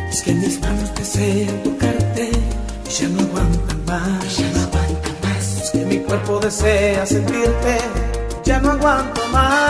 Es 0.10 0.24
que 0.24 0.34
mis 0.34 0.60
manos 0.62 0.96
desean 0.96 1.62
tocarte 1.62 2.32
y 2.88 2.90
ya 2.90 3.08
no 3.10 3.20
aguantan 3.22 3.86
más. 3.86 4.38
Ya 4.38 4.50
no 4.50 4.62
aguantan 4.62 5.16
más. 5.22 5.62
Es 5.62 5.70
que 5.70 5.86
mi 5.86 6.00
cuerpo 6.00 6.40
desea 6.40 7.06
sentirte 7.06 7.97
one 8.80 9.14
for 9.16 9.28
my 9.32 9.67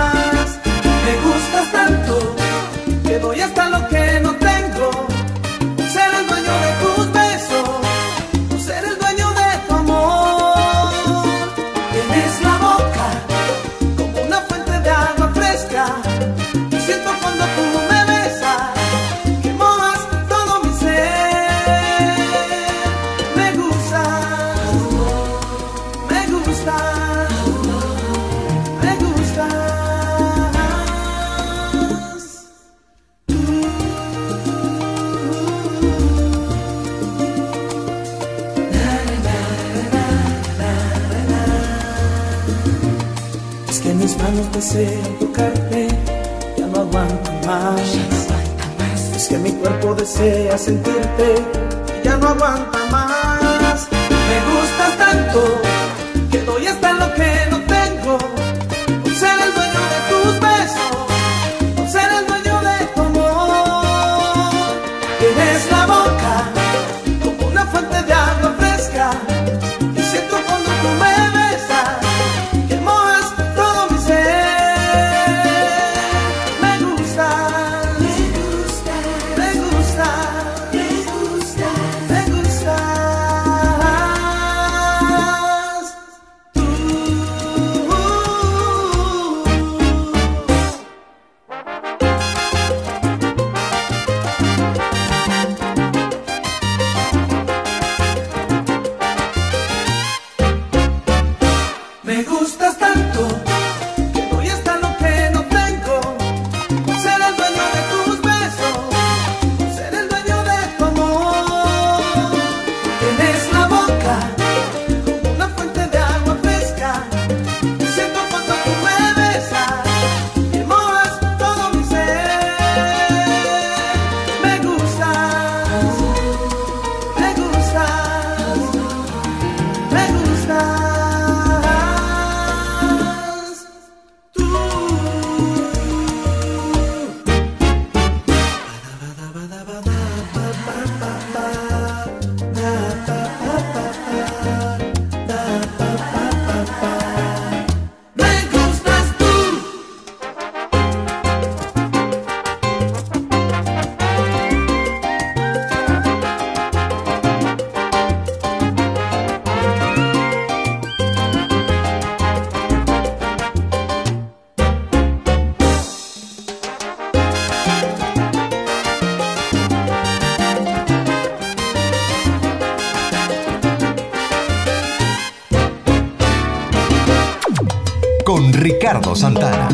Santana. 179.18 179.68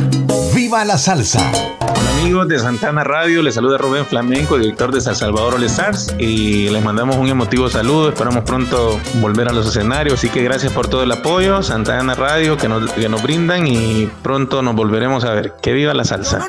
¡Viva 0.56 0.86
la 0.86 0.98
salsa! 0.98 1.52
Hola 1.82 2.12
amigos 2.22 2.48
de 2.48 2.60
Santana 2.60 3.04
Radio, 3.04 3.42
les 3.42 3.56
saluda 3.56 3.78
Rubén 3.78 4.06
Flamenco, 4.06 4.58
director 4.58 4.94
de 4.94 5.02
San 5.02 5.18
Salvador 5.18 5.56
All 5.56 5.64
Stars 5.64 6.16
y 6.18 6.70
les 6.70 6.82
mandamos 6.82 7.18
un 7.18 7.28
emotivo 7.28 7.70
saludo, 7.70 8.08
esperamos 8.08 8.46
pronto 8.46 8.98
volver 9.16 9.50
a 9.50 9.52
los 9.52 9.68
escenarios, 9.68 10.20
así 10.20 10.30
que 10.30 10.42
gracias 10.44 10.72
por 10.72 10.88
todo 10.88 11.04
el 11.04 11.12
apoyo, 11.12 11.62
Santana 11.62 12.16
Radio 12.16 12.56
que 12.56 12.70
nos, 12.70 12.90
que 12.94 13.10
nos 13.10 13.22
brindan 13.22 13.68
y 13.68 14.10
pronto 14.22 14.62
nos 14.62 14.76
volveremos 14.76 15.26
a 15.26 15.34
ver. 15.34 15.56
Que 15.62 15.74
viva 15.74 15.94
la 15.94 16.06
salsa. 16.06 16.40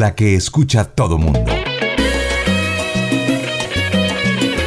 La 0.00 0.14
que 0.14 0.34
escucha 0.34 0.84
todo 0.86 1.18
mundo. 1.18 1.44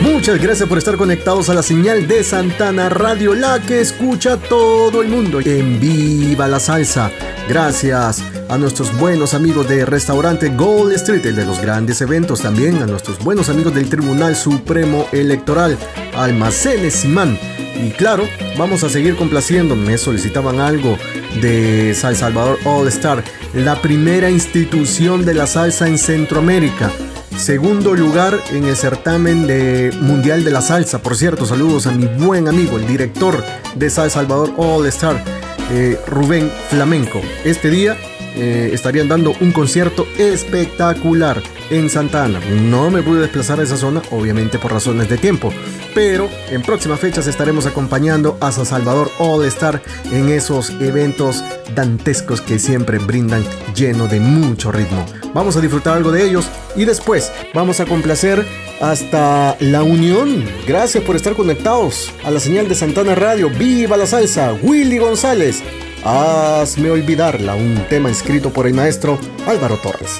Muchas 0.02 0.40
gracias 0.40 0.70
por 0.70 0.78
estar 0.78 0.96
conectados 0.96 1.50
a 1.50 1.56
la 1.56 1.64
señal 1.64 2.08
de 2.08 2.24
Santana 2.24 2.88
Radio, 2.88 3.34
la 3.34 3.60
que 3.60 3.82
escucha 3.82 4.38
todo 4.38 5.02
el 5.02 5.10
mundo. 5.10 5.40
En 5.44 5.80
Viva 5.80 6.48
la 6.48 6.60
Salsa. 6.60 7.10
Gracias 7.50 8.24
a 8.48 8.60
nuestros 8.60 8.96
buenos 9.00 9.34
amigos 9.34 9.68
de 9.68 9.86
restaurante 9.86 10.50
Gold 10.50 10.94
Street, 10.94 11.26
el 11.26 11.36
de 11.36 11.46
los 11.46 11.60
grandes 11.60 12.00
eventos. 12.02 12.42
También 12.42 12.84
a 12.84 12.86
nuestros 12.86 13.18
buenos 13.18 13.50
amigos 13.50 13.74
del 13.74 13.90
Tribunal 13.90 14.36
Supremo 14.36 15.08
Electoral, 15.12 15.80
Almacenes 16.16 16.94
Simán. 16.94 17.40
Y 17.84 17.90
claro, 17.90 18.26
vamos 18.56 18.84
a 18.84 18.90
seguir 18.90 19.16
complaciendo. 19.16 19.76
Me 19.76 19.98
solicitaban 19.98 20.60
algo 20.60 20.96
de 21.42 21.94
San 21.94 22.16
Salvador 22.16 22.60
All 22.66 22.88
Star, 22.88 23.24
la 23.54 23.82
primera 23.82 24.30
institución 24.30 25.26
de 25.26 25.34
la 25.34 25.48
salsa 25.48 25.88
en 25.88 25.98
Centroamérica. 25.98 26.92
Segundo 27.38 27.96
lugar 27.96 28.40
en 28.52 28.66
el 28.66 28.76
certamen 28.76 29.48
de 29.48 29.92
Mundial 30.02 30.44
de 30.44 30.52
la 30.52 30.62
Salsa. 30.62 31.02
Por 31.02 31.16
cierto, 31.16 31.46
saludos 31.46 31.88
a 31.88 31.92
mi 31.92 32.06
buen 32.06 32.48
amigo, 32.48 32.78
el 32.78 32.86
director 32.86 33.44
de 33.76 33.90
San 33.90 34.10
Salvador 34.10 34.54
All 34.58 34.86
Star, 34.88 35.24
eh, 35.72 36.00
Rubén 36.08 36.52
Flamenco. 36.70 37.22
Este 37.44 37.70
día 37.70 37.98
eh, 38.36 38.72
estarían 38.74 39.08
dando 39.08 39.34
un 39.42 39.52
concierto 39.52 40.08
espectacular 40.18 41.42
en 41.70 41.90
Santa 41.90 42.26
Ana. 42.26 42.40
No 42.50 42.90
me 42.90 43.02
pude 43.02 43.22
desplazar 43.22 43.60
a 43.60 43.64
esa 43.64 43.78
zona, 43.78 44.02
obviamente 44.12 44.58
por 44.60 44.72
razones 44.72 45.10
de 45.10 45.18
tiempo, 45.18 45.52
pero 45.94 46.30
en 46.49 46.61
próximas 46.61 46.99
fechas 46.99 47.28
estaremos 47.28 47.65
acompañando 47.65 48.38
a 48.40 48.52
San 48.52 48.65
Salvador 48.65 49.11
All 49.20 49.45
Star 49.45 49.82
en 50.11 50.30
esos 50.30 50.70
eventos 50.82 51.44
dantescos 51.76 52.41
que 52.41 52.60
siempre 52.60 52.98
brindan 52.98 53.44
lleno 53.76 54.07
de 54.07 54.20
mucho 54.20 54.72
ritmo. 54.72 55.06
Vamos 55.34 55.57
a 55.57 55.61
disfrutar 55.61 55.98
algo 55.98 56.11
de 56.11 56.24
ellos 56.24 56.48
y 56.76 56.86
después 56.86 57.32
vamos 57.53 57.80
a 57.80 57.86
complacer 57.86 58.45
hasta 58.82 59.56
La 59.60 59.84
Unión. 59.84 60.45
Gracias 60.68 61.03
por 61.03 61.15
estar 61.15 61.34
conectados 61.34 62.11
a 62.24 62.32
la 62.32 62.40
señal 62.40 62.68
de 62.68 62.76
Santana 62.76 63.15
Radio. 63.15 63.49
¡Viva 63.49 63.98
la 63.98 64.06
salsa! 64.06 64.53
Willy 64.61 64.98
González. 64.98 65.64
Hazme 66.03 66.91
olvidarla, 66.91 67.56
un 67.56 67.86
tema 67.90 68.10
escrito 68.10 68.49
por 68.49 68.68
el 68.68 68.74
maestro 68.74 69.18
Álvaro 69.48 69.78
Torres. 69.78 70.20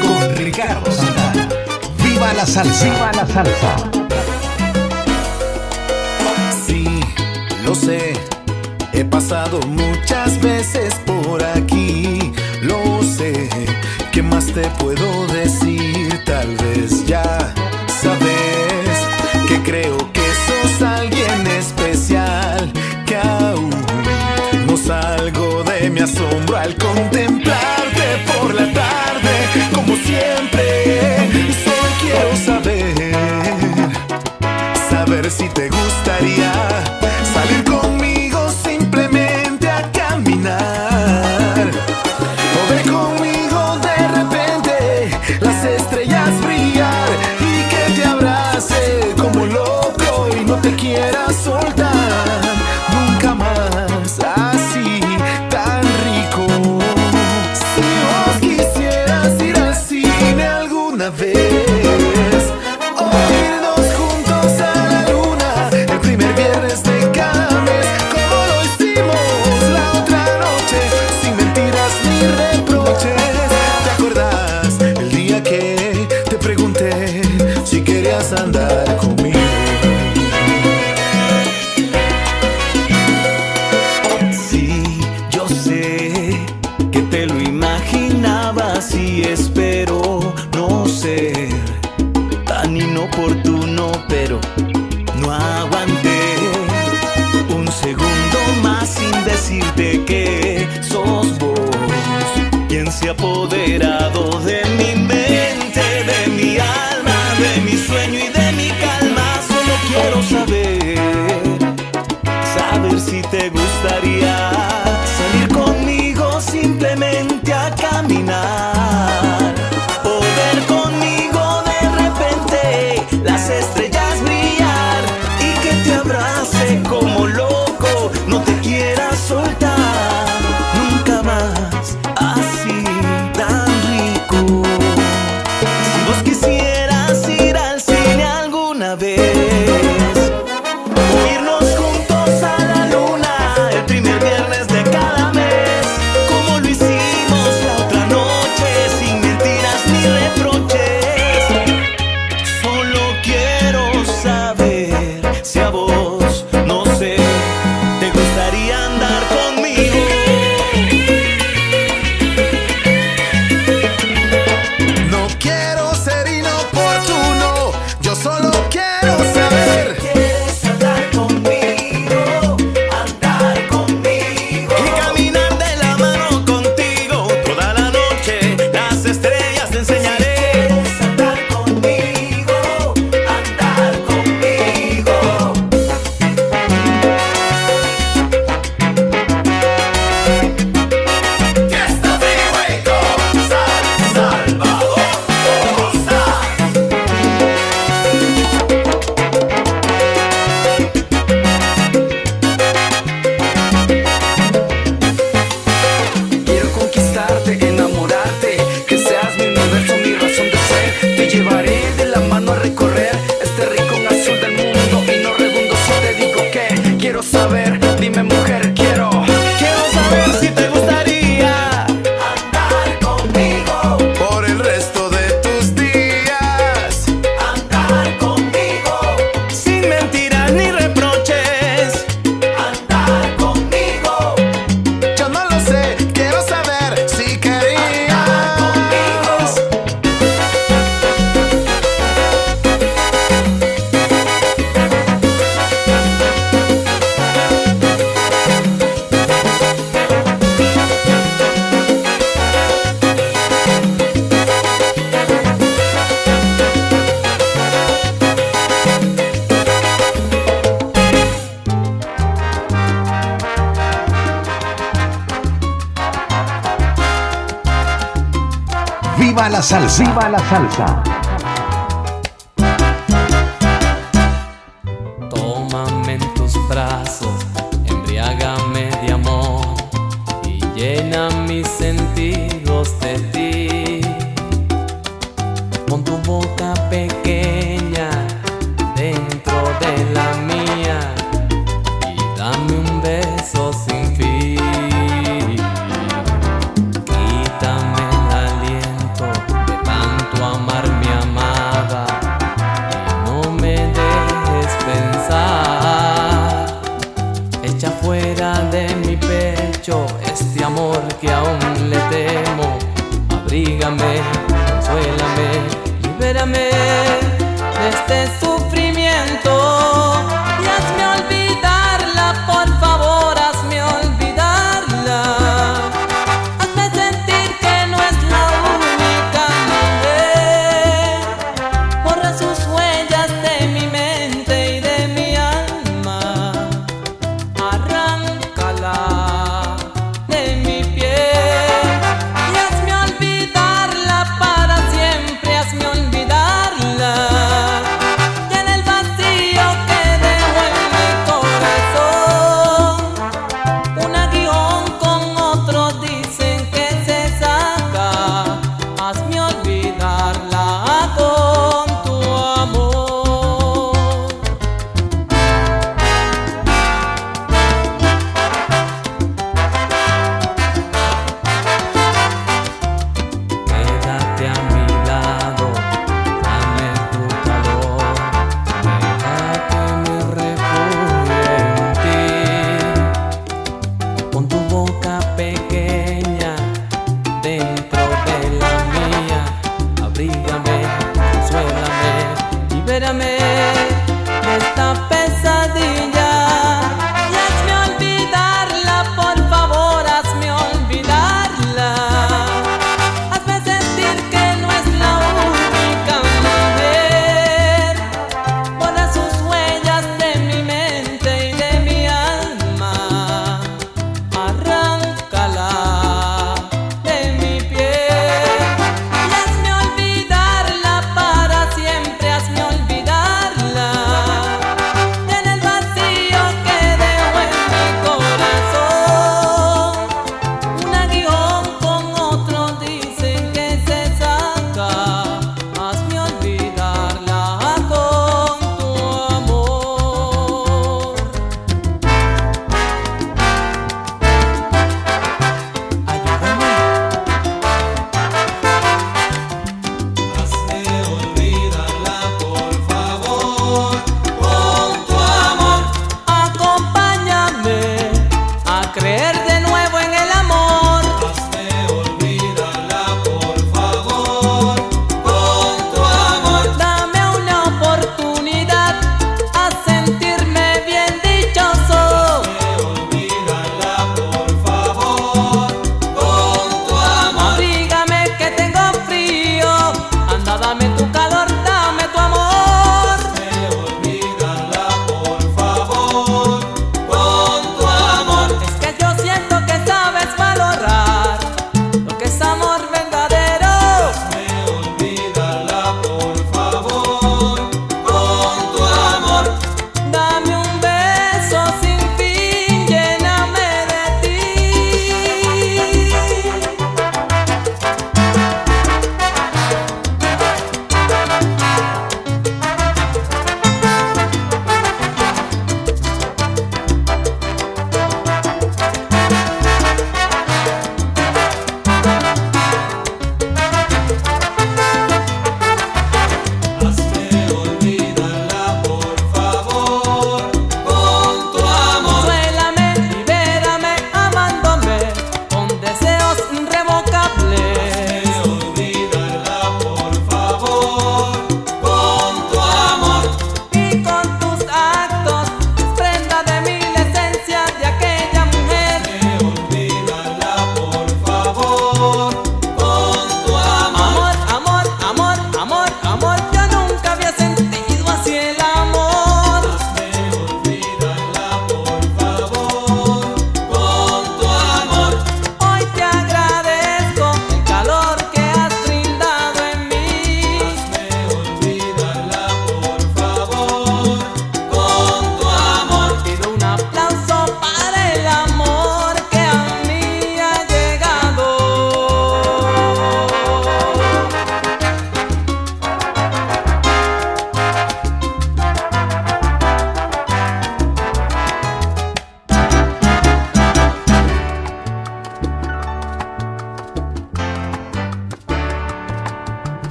Con 0.00 0.36
Ricardo. 0.36 1.09
¡Viva 2.20 2.34
la 2.34 2.44
salsa! 2.44 2.84
¡Viva 2.84 3.12
la 3.14 3.26
salsa! 3.26 3.76
Sí, 6.66 6.84
lo 7.64 7.74
sé. 7.74 8.12
He 8.92 9.06
pasado 9.06 9.58
muchas 9.62 10.38
veces 10.42 10.96
por 11.06 11.42
aquí. 11.42 12.34
Lo 12.60 13.02
sé. 13.02 13.48
¿Qué 14.12 14.22
más 14.22 14.44
te 14.48 14.68
puedo 14.78 15.28
decir? 15.28 16.22
Tal 16.26 16.54
vez 16.56 17.06
ya 17.06 17.24
sabes 18.02 18.98
que 19.48 19.62
creo 19.62 19.96
que 20.12 20.26
sos 20.46 20.82
alguien 20.82 21.46
especial. 21.46 22.70
Que 23.06 23.16
aún 23.16 23.70
no 24.66 24.76
salgo 24.76 25.64
de 25.64 25.88
mi 25.88 26.00
asombro 26.00 26.58
al 26.58 26.76
contemplarte 26.76 28.04
por 28.26 28.54
la 28.54 28.70
tarde. 28.74 29.32
Como 29.74 29.96
siempre, 29.96 30.59
quiero 32.00 32.36
saber 32.36 33.14
saber 34.88 35.30
si 35.30 35.48
te 35.48 35.68
gustaría 35.68 36.49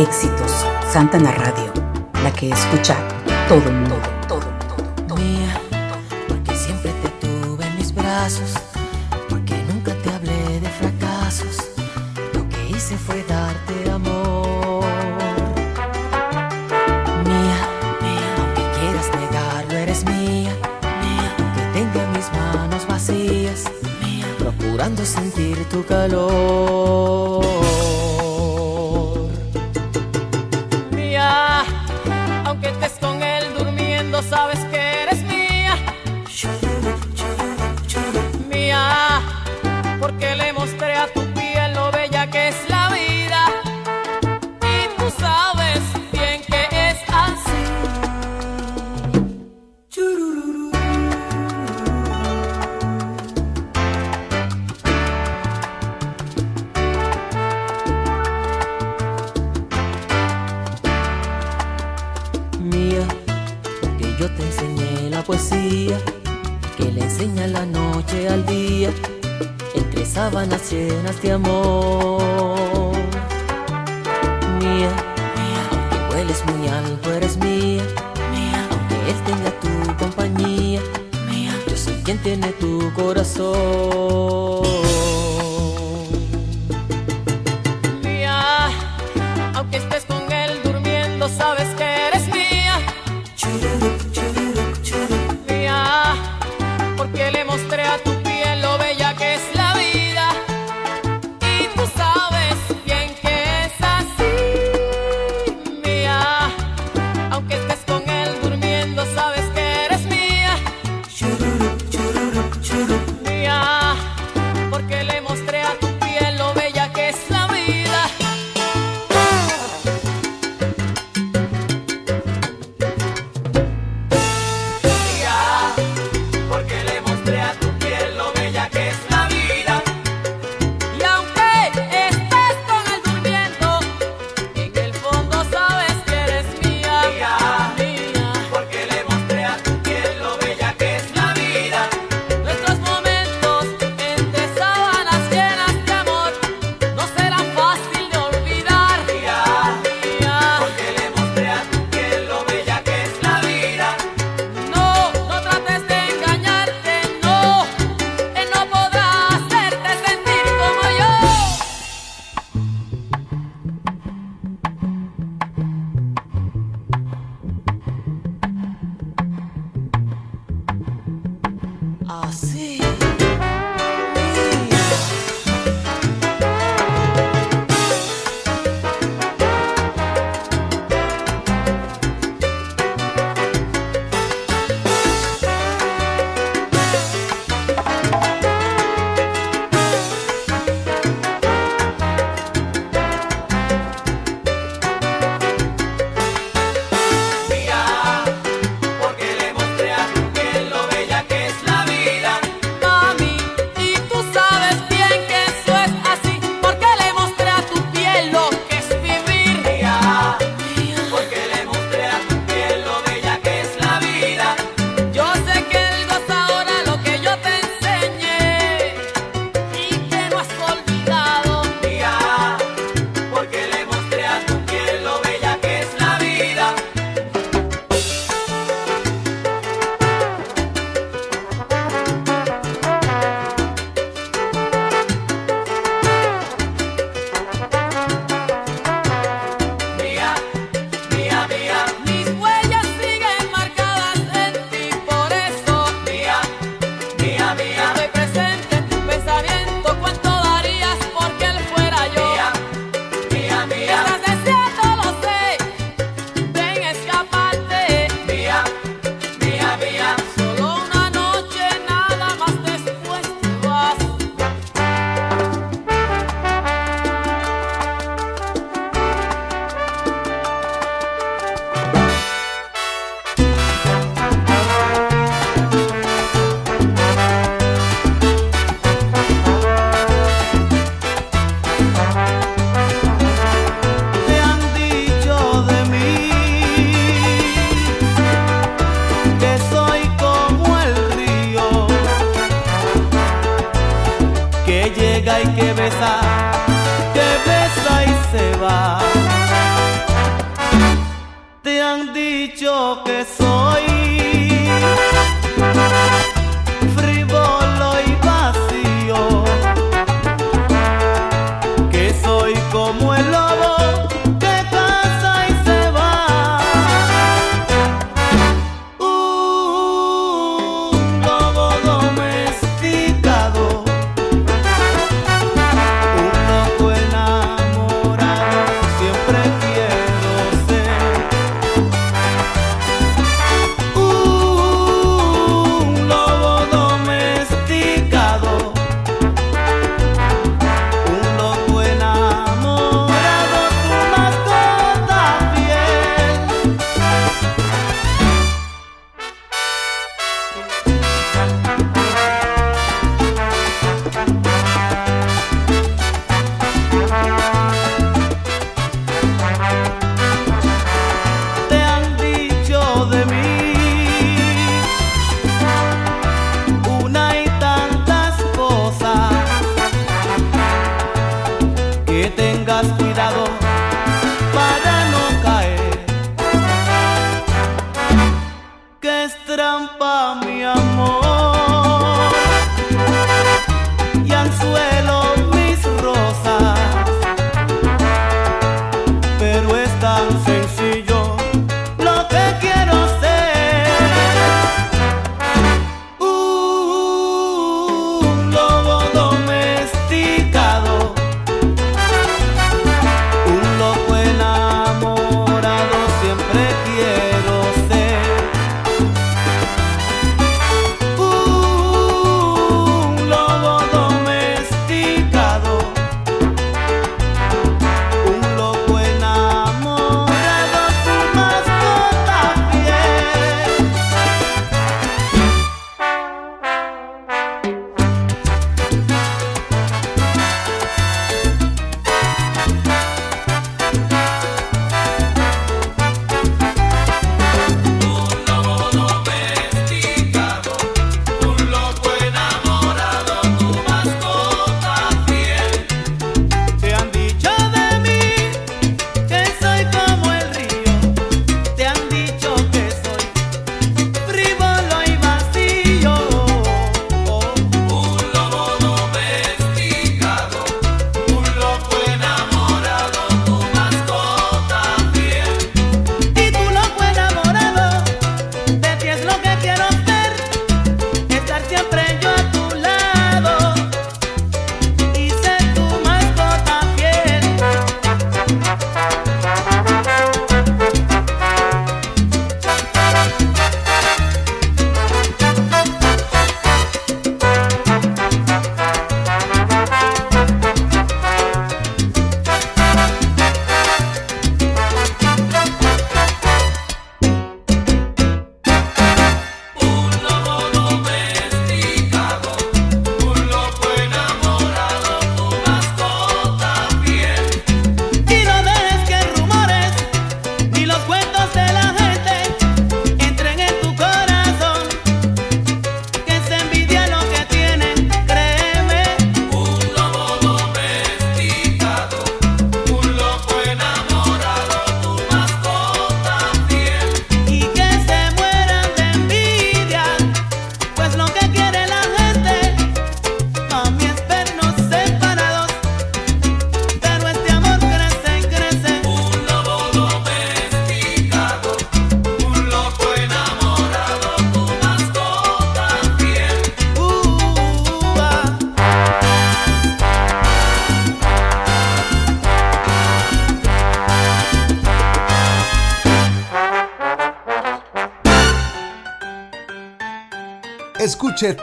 éxitos, 0.00 0.64
Santana 0.90 1.30
Radio, 1.30 1.39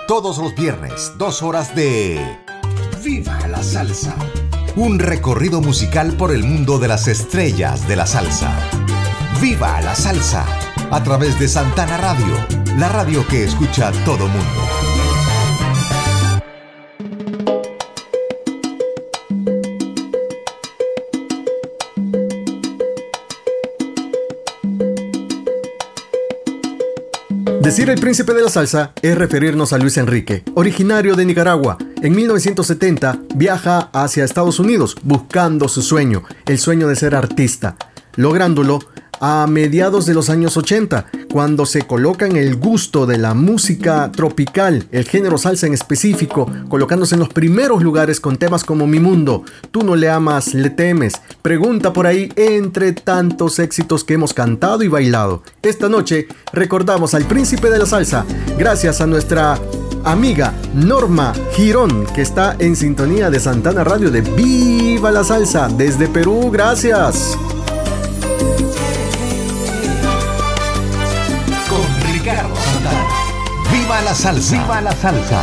todos 0.08 0.40
los 0.40 0.56
viernes, 0.56 1.14
dos 1.20 1.44
horas 1.44 1.76
de 1.76 2.20
Viva 3.04 3.38
la 3.48 3.62
Salsa. 3.62 4.16
Un 4.76 4.98
recorrido 4.98 5.62
musical 5.62 6.14
por 6.14 6.32
el 6.32 6.44
mundo 6.44 6.80
de 6.80 6.88
las 6.88 7.08
estrellas 7.08 7.88
de 7.88 7.96
la 7.96 8.08
salsa. 8.08 8.52
Viva 9.40 9.80
la 9.82 9.94
Salsa. 9.94 10.46
A 10.90 11.04
través 11.04 11.40
de 11.40 11.48
Santana 11.48 11.98
Radio, 11.98 12.44
la 12.76 12.90
radio 12.90 13.28
que 13.28 13.44
escucha 13.44 13.92
todo 14.04 14.28
mundo. 14.28 14.67
Decir 27.68 27.90
el 27.90 28.00
príncipe 28.00 28.34
de 28.34 28.42
la 28.42 28.50
salsa 28.50 28.94
es 29.02 29.18
referirnos 29.18 29.74
a 29.74 29.78
Luis 29.78 29.98
Enrique, 29.98 30.42
originario 30.56 31.18
de 31.18 31.26
Nicaragua. 31.26 31.78
En 32.02 32.16
1970 32.16 33.20
viaja 33.36 33.90
hacia 33.92 34.24
Estados 34.24 34.62
Unidos 34.62 34.96
buscando 35.04 35.68
su 35.68 35.82
sueño, 35.82 36.24
el 36.46 36.60
sueño 36.60 36.88
de 36.88 36.96
ser 36.96 37.14
artista. 37.14 37.76
Lográndolo, 38.16 38.80
a 39.20 39.46
mediados 39.48 40.06
de 40.06 40.14
los 40.14 40.30
años 40.30 40.58
80, 40.58 41.08
cuando 41.32 41.66
se 41.66 41.82
coloca 41.84 42.26
en 42.26 42.36
el 42.36 42.56
gusto 42.56 43.06
de 43.06 43.18
la 43.18 43.34
música 43.34 44.12
tropical, 44.12 44.88
el 44.92 45.06
género 45.06 45.38
salsa 45.38 45.68
en 45.68 45.74
específico, 45.74 46.50
colocándose 46.70 47.16
en 47.16 47.20
los 47.20 47.30
primeros 47.30 47.84
lugares 47.84 48.20
con 48.20 48.38
temas 48.38 48.64
como 48.64 48.88
Mi 48.88 49.00
Mundo, 49.00 49.44
Tú 49.72 49.84
no 49.84 49.96
le 49.96 50.10
amas, 50.10 50.54
le 50.54 50.70
temes, 50.70 51.14
Pregunta 51.42 51.94
por 51.94 52.08
ahí, 52.08 52.32
entre 52.36 52.94
tantos 52.94 53.60
éxitos 53.60 54.04
que 54.04 54.16
hemos 54.16 54.34
cantado 54.34 54.84
y 54.84 54.88
bailado. 54.88 55.44
Esta 55.62 55.90
noche 55.90 56.28
recordamos 56.54 57.14
al 57.14 57.26
príncipe 57.26 57.70
de 57.70 57.80
la 57.80 57.86
salsa, 57.86 58.26
gracias 58.58 59.02
a 59.02 59.08
nuestra 59.08 59.60
amiga 60.04 60.54
Norma 60.74 61.34
Girón, 61.54 62.06
que 62.16 62.22
está 62.22 62.56
en 62.60 62.76
sintonía 62.76 63.30
de 63.30 63.40
Santana 63.40 63.84
Radio 63.84 64.10
de 64.10 64.22
Viva 64.22 65.12
la 65.12 65.24
Salsa 65.24 65.68
desde 65.68 66.08
Perú. 66.08 66.50
Gracias. 66.52 67.38
La 74.08 74.16
salsa. 74.16 74.56
Viva 74.56 74.82
la 74.82 74.92
salsa. 74.94 75.42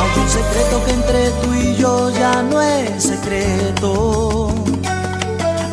Hay 0.00 0.12
un 0.20 0.28
secreto 0.28 0.84
que 0.84 0.92
entre 0.92 1.30
tú 1.40 1.54
y 1.54 1.76
yo 1.76 2.10
ya 2.10 2.42
no 2.42 2.60
es 2.60 3.04
secreto. 3.04 4.52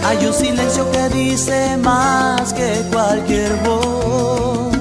Hay 0.06 0.24
un 0.28 0.34
silencio 0.34 0.90
que 0.92 1.10
dice 1.10 1.78
más 1.78 2.54
que 2.54 2.86
cualquier 2.92 3.56
voz. 3.66 4.72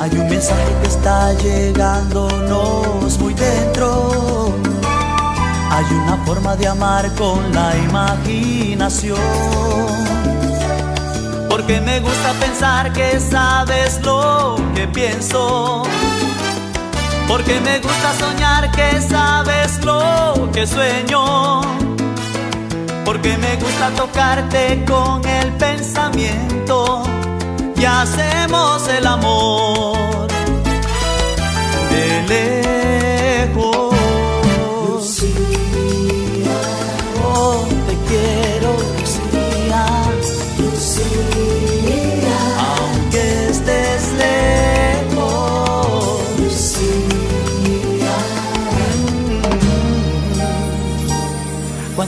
Hay 0.00 0.10
un 0.18 0.28
mensaje 0.28 0.74
que 0.82 0.88
está 0.88 1.34
llegándonos 1.34 3.16
muy 3.20 3.34
dentro. 3.34 4.52
Hay 5.70 5.84
una 6.02 6.16
forma 6.26 6.56
de 6.56 6.66
amar 6.66 7.14
con 7.14 7.54
la 7.54 7.76
imaginación. 7.76 10.25
Porque 11.48 11.80
me 11.80 12.00
gusta 12.00 12.32
pensar 12.40 12.92
que 12.92 13.20
sabes 13.20 14.00
lo 14.02 14.56
que 14.74 14.86
pienso. 14.88 15.82
Porque 17.28 17.60
me 17.60 17.78
gusta 17.80 18.14
soñar 18.18 18.70
que 18.70 19.00
sabes 19.00 19.84
lo 19.84 20.50
que 20.52 20.66
sueño. 20.66 21.60
Porque 23.04 23.36
me 23.38 23.56
gusta 23.56 23.90
tocarte 23.90 24.84
con 24.86 25.24
el 25.24 25.52
pensamiento 25.54 27.02
y 27.76 27.84
hacemos 27.84 28.88
el 28.88 29.06
amor 29.06 30.26
de 31.90 33.46
lejos. 33.48 33.95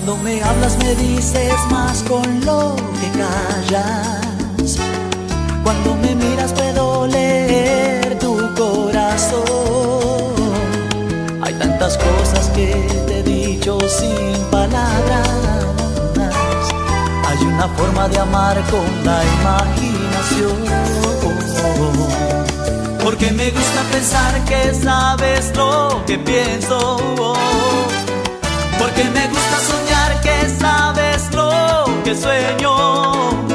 Cuando 0.09 0.25
me 0.25 0.43
hablas 0.43 0.79
me 0.79 0.95
dices 0.95 1.53
más 1.71 2.03
con 2.05 2.23
lo 2.47 2.75
que 2.99 3.11
callas. 3.19 4.79
Cuando 5.63 5.97
me 5.97 6.15
miras 6.15 6.51
puedo 6.55 7.07
leer 7.07 8.19
tu 8.19 8.39
corazón. 8.55 9.45
Hay 11.43 11.53
tantas 11.53 11.99
cosas 11.99 12.49
que 12.55 12.89
te 13.07 13.19
he 13.19 13.23
dicho 13.23 13.79
sin 13.87 14.43
palabras. 14.51 15.29
Hay 17.27 17.45
una 17.45 17.69
forma 17.77 18.09
de 18.09 18.19
amar 18.19 18.63
con 18.71 19.05
la 19.05 19.23
imaginación. 19.41 20.57
Porque 23.05 23.31
me 23.33 23.51
gusta 23.51 23.83
pensar 23.93 24.43
que 24.47 24.73
sabes 24.73 25.55
lo 25.55 26.03
que 26.07 26.17
pienso. 26.17 26.97
Porque 28.79 29.05
me 29.05 29.29
gusta 29.29 29.78
sabes 30.49 31.35
lo 31.35 31.85
que 32.05 32.15
sueño. 32.15 33.48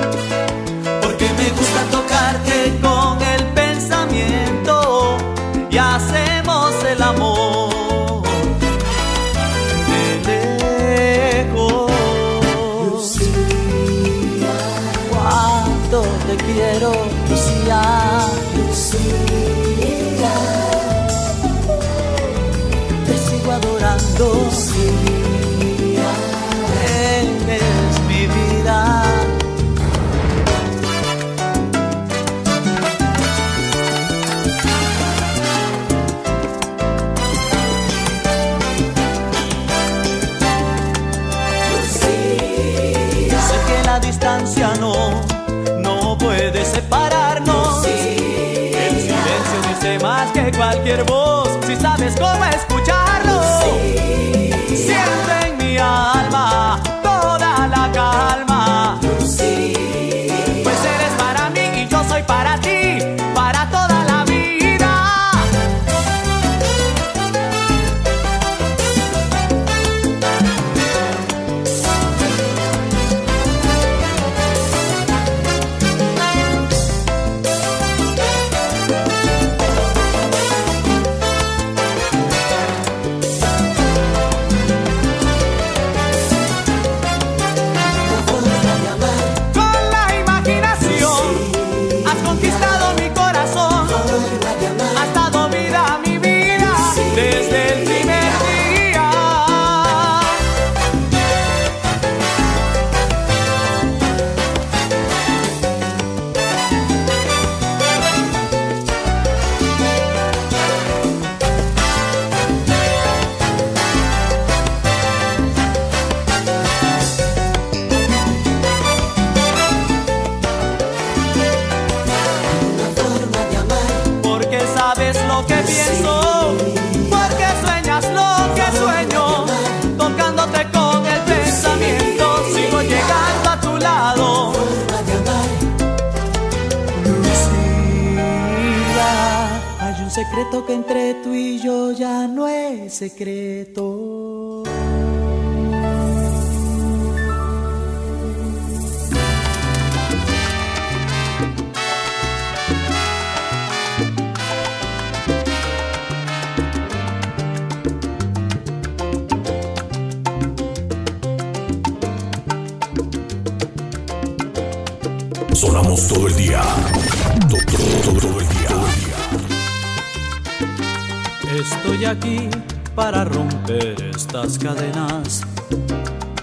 Estas 174.44 174.58
cadenas 174.58 175.42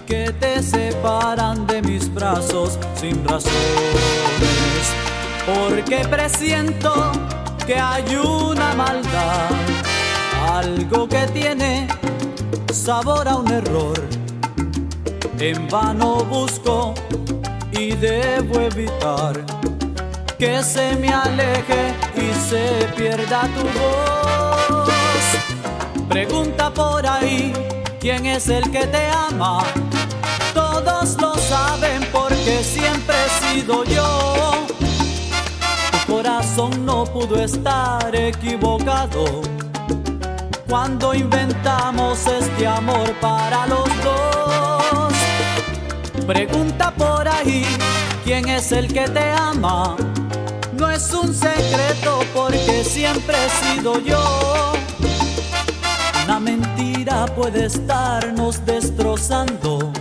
que 0.06 0.32
te 0.40 0.62
separan 0.62 1.66
de 1.66 1.82
mis 1.82 2.12
brazos 2.12 2.78
sin 2.94 3.22
razones. 3.28 3.52
Porque 5.44 5.98
presiento 6.08 7.12
que 7.66 7.74
hay 7.74 8.16
una 8.16 8.74
maldad, 8.74 9.50
algo 10.50 11.08
que 11.08 11.26
tiene 11.28 11.88
sabor 12.72 13.28
a 13.28 13.36
un 13.36 13.50
error. 13.52 14.00
En 15.38 15.68
vano 15.68 16.24
busco 16.24 16.94
y 17.72 17.92
debo 17.96 18.60
evitar 18.60 19.44
que 20.38 20.62
se 20.62 20.96
me 20.96 21.12
aleje 21.12 21.94
y 22.16 22.32
se 22.48 22.88
pierda 22.96 23.42
tu 23.54 23.62
voz. 23.78 24.90
Pregunta 26.08 26.72
por 26.72 27.06
ahí 27.06 27.52
quién 28.00 28.24
es 28.26 28.48
el 28.48 28.68
que 28.70 28.86
te 28.86 29.06
ama. 29.10 29.62
Todos 30.54 31.20
lo 31.20 31.34
saben 31.36 32.02
porque 32.10 32.64
siempre 32.64 33.14
he 33.14 33.54
sido 33.54 33.84
yo. 33.84 34.66
Tu 35.92 36.12
corazón 36.12 36.84
no 36.84 37.04
pudo 37.04 37.36
estar 37.36 38.14
equivocado 38.14 39.42
cuando 40.68 41.14
inventamos 41.14 42.26
este 42.26 42.66
amor 42.66 43.12
para 43.20 43.66
los 43.66 43.88
dos. 44.02 45.12
Pregunta 46.26 46.92
por 46.96 47.28
ahí 47.28 47.66
quién 48.24 48.48
es 48.48 48.72
el 48.72 48.92
que 48.92 49.08
te 49.08 49.30
ama. 49.30 49.96
No 50.72 50.90
es 50.90 51.12
un 51.12 51.34
secreto 51.34 52.20
porque 52.34 52.82
siempre 52.82 53.36
he 53.44 53.76
sido 53.76 54.00
yo. 54.00 54.72
Una 56.24 56.40
mentira 56.40 56.89
puede 57.34 57.66
estarnos 57.66 58.64
destrozando. 58.64 59.92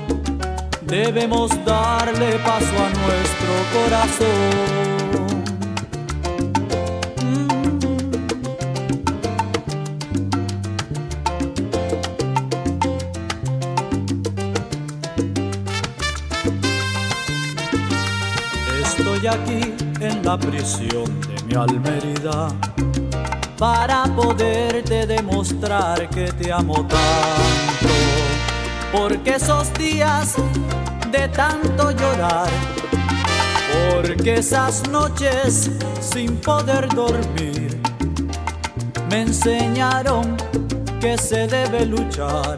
Debemos 0.81 1.49
darle 1.65 2.37
paso 2.39 2.75
a 2.77 2.89
nuestro 2.89 3.53
corazón. 3.73 4.79
Estoy 18.81 19.27
aquí 19.27 19.73
en 20.01 20.25
la 20.25 20.37
prisión 20.37 21.19
de 21.21 21.43
mi 21.45 21.55
almería 21.55 22.68
para 23.59 24.05
poderte 24.15 25.05
demostrar 25.05 26.09
que 26.09 26.31
te 26.31 26.49
amo 26.51 26.75
tanto. 26.87 27.93
Porque 28.93 29.35
esos 29.35 29.71
días 29.73 30.35
de 31.11 31.27
tanto 31.27 31.91
llorar, 31.91 32.49
porque 33.93 34.35
esas 34.35 34.87
noches 34.89 35.71
sin 35.99 36.37
poder 36.37 36.87
dormir, 36.95 37.81
me 39.09 39.21
enseñaron 39.23 40.37
que 41.01 41.17
se 41.17 41.45
debe 41.47 41.85
luchar. 41.85 42.57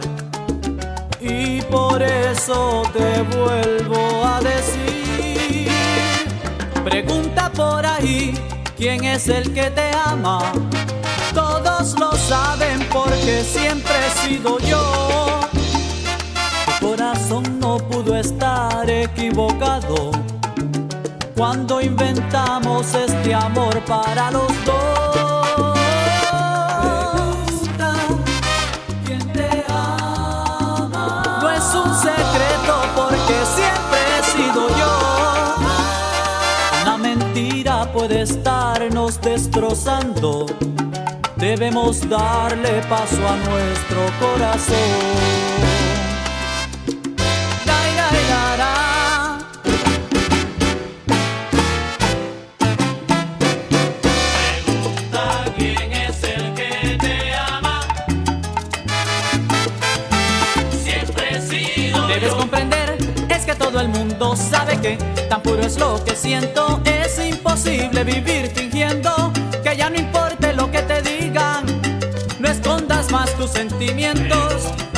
Y 1.19 1.61
por 1.63 2.01
eso 2.01 2.83
te 2.93 3.23
vuelvo 3.35 4.23
a 4.23 4.39
decir, 4.41 5.67
pregunta 6.83 7.51
por 7.51 7.85
ahí 7.85 8.33
quién 8.77 9.03
es 9.03 9.27
el 9.27 9.51
que 9.53 9.69
te 9.71 9.91
ama. 10.05 10.39
Saben 12.31 12.79
porque 12.89 13.43
siempre 13.43 13.91
he 14.07 14.11
sido 14.25 14.57
yo. 14.59 15.41
Tu 16.79 16.87
corazón 16.87 17.59
no 17.59 17.77
pudo 17.77 18.15
estar 18.15 18.89
equivocado 18.89 20.11
cuando 21.35 21.81
inventamos 21.81 22.93
este 22.93 23.33
amor 23.33 23.81
para 23.81 24.31
los 24.31 24.47
dos. 24.65 25.77
No 31.41 31.49
es 31.49 31.75
un 31.83 31.93
secreto 31.95 32.75
porque 32.95 33.37
siempre 33.57 33.99
he 34.17 34.23
sido 34.23 34.69
yo. 34.69 34.93
Una 36.81 36.97
mentira 36.97 37.91
puede 37.91 38.21
estarnos 38.21 39.19
destrozando. 39.19 40.45
Debemos 41.51 42.07
darle 42.07 42.81
paso 42.87 43.27
a 43.27 43.35
nuestro 43.35 44.05
corazón. 44.21 44.77
Dai, 47.65 47.93
dai, 47.99 48.23
da, 48.31 48.55
da. 48.55 48.73
Pregunta 54.63 55.23
quién 55.57 55.91
es 55.91 56.23
el 56.23 56.53
que 56.53 56.97
te 56.97 57.33
ama. 57.35 57.81
Siempre 60.81 61.23
he 61.31 61.41
sido 61.41 62.07
Debes 62.07 62.33
comprender, 62.33 62.97
es 63.27 63.45
que 63.45 63.55
todo 63.55 63.81
el 63.81 63.89
mundo 63.89 64.37
sabe 64.37 64.77
que 64.79 64.95
tan 65.27 65.41
puro 65.41 65.63
es 65.63 65.77
lo 65.77 66.01
que 66.05 66.15
siento. 66.15 66.79
Es 66.85 67.19
imposible 67.19 68.05
vivir 68.05 68.49
fingiendo 68.55 69.33
que 69.61 69.75
ya 69.75 69.89
no 69.89 69.97
importe 69.97 70.53
lo 70.53 70.71
que 70.71 70.81
te 70.83 71.01
digan. 71.01 71.10
Más 73.11 73.35
tus 73.37 73.51
sentimientos. 73.51 74.90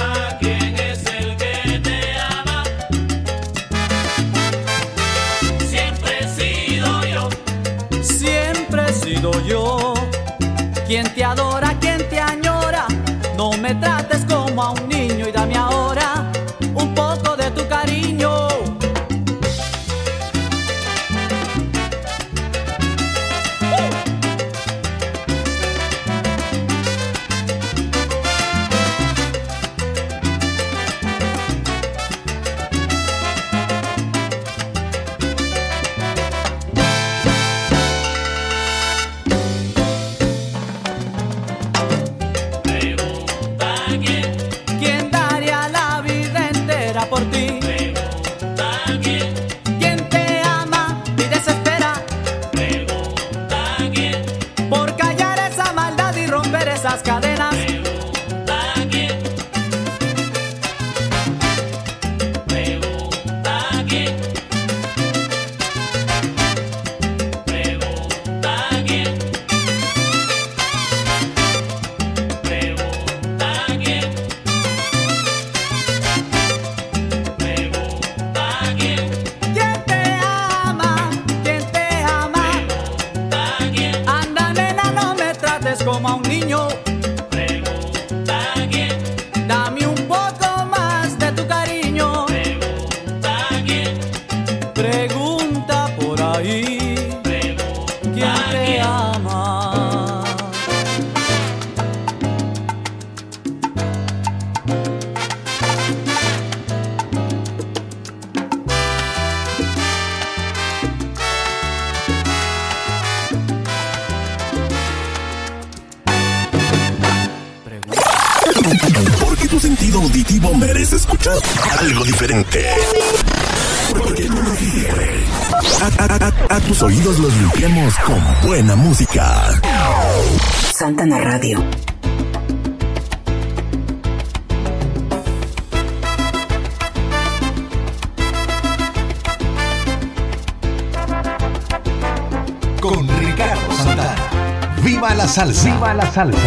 Salsa! 146.14 146.43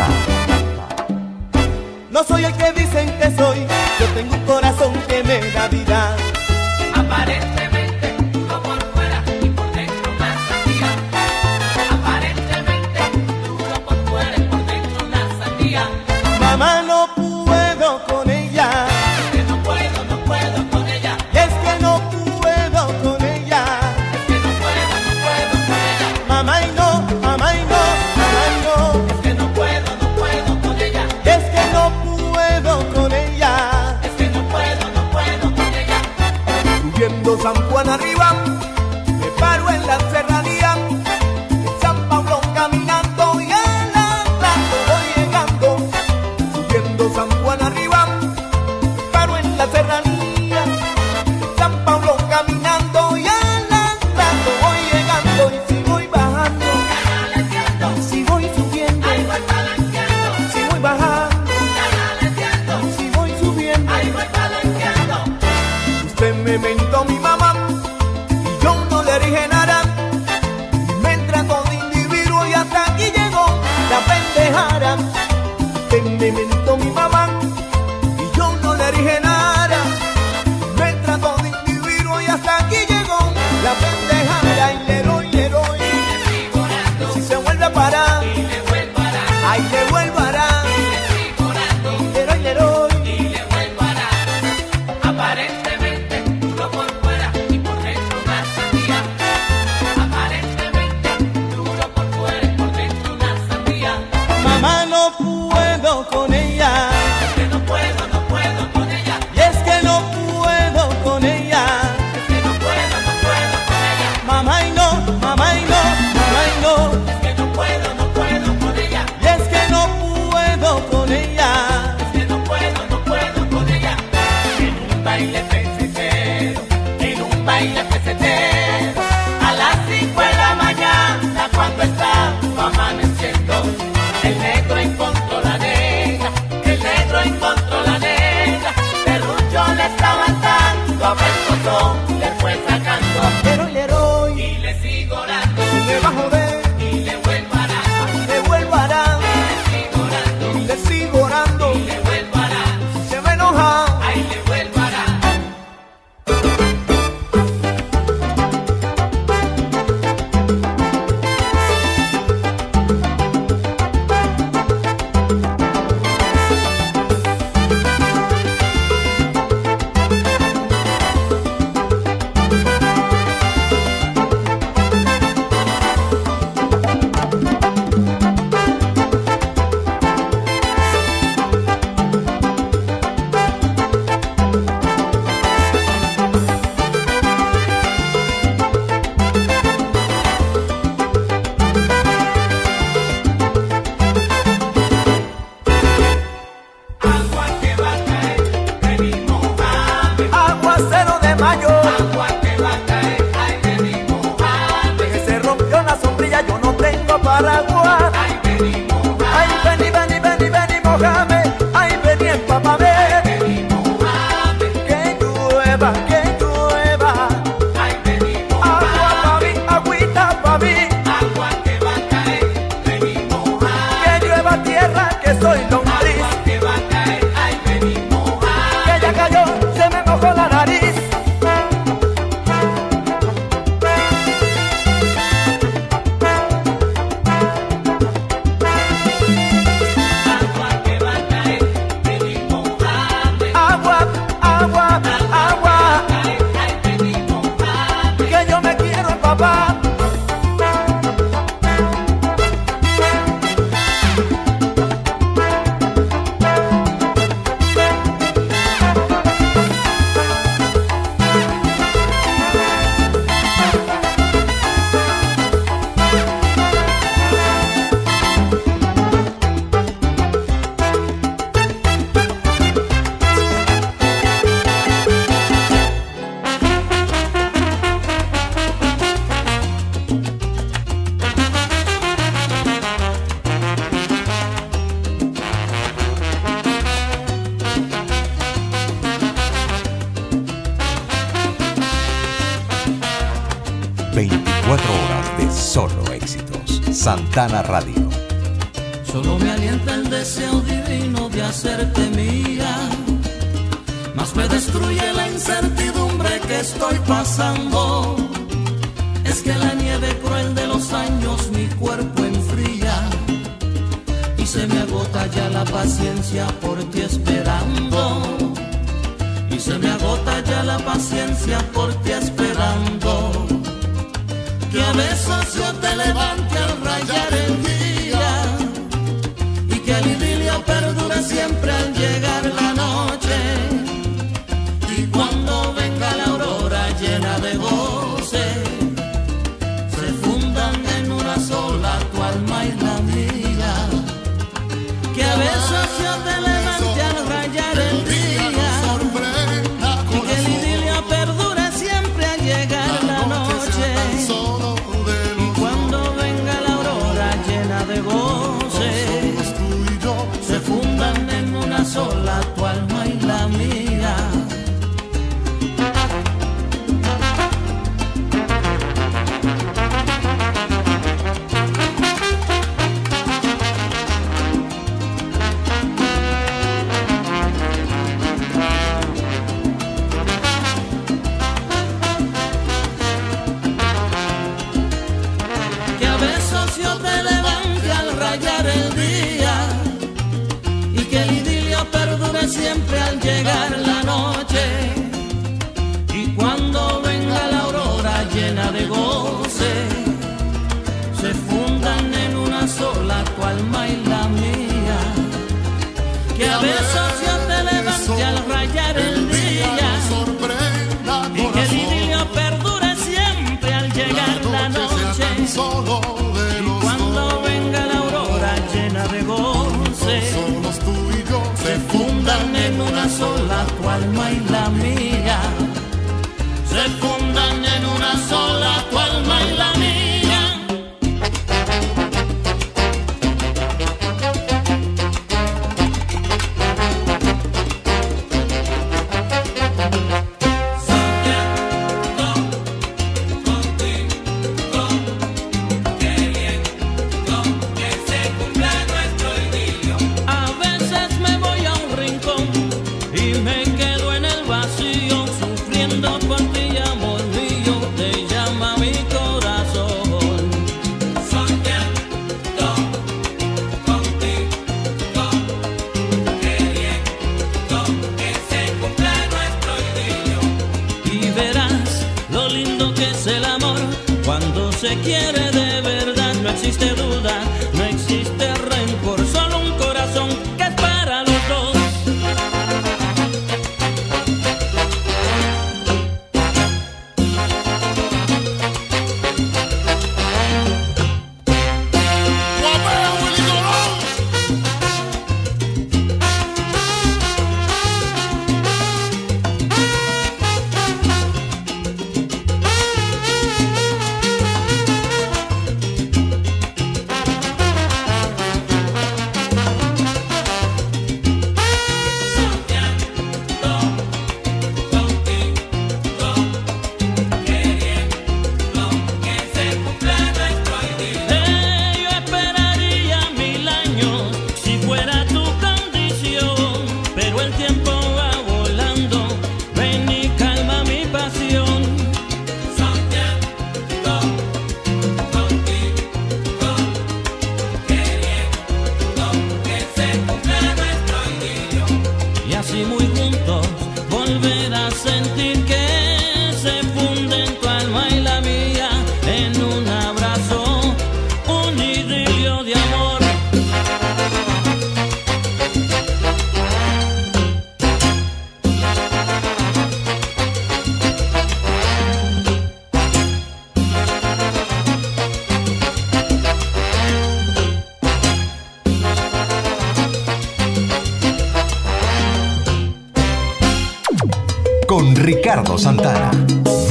Ricardo 575.56 575.78
Santana. 575.78 576.30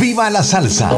¡Viva 0.01 0.27
la 0.31 0.41
salsa! 0.41 0.89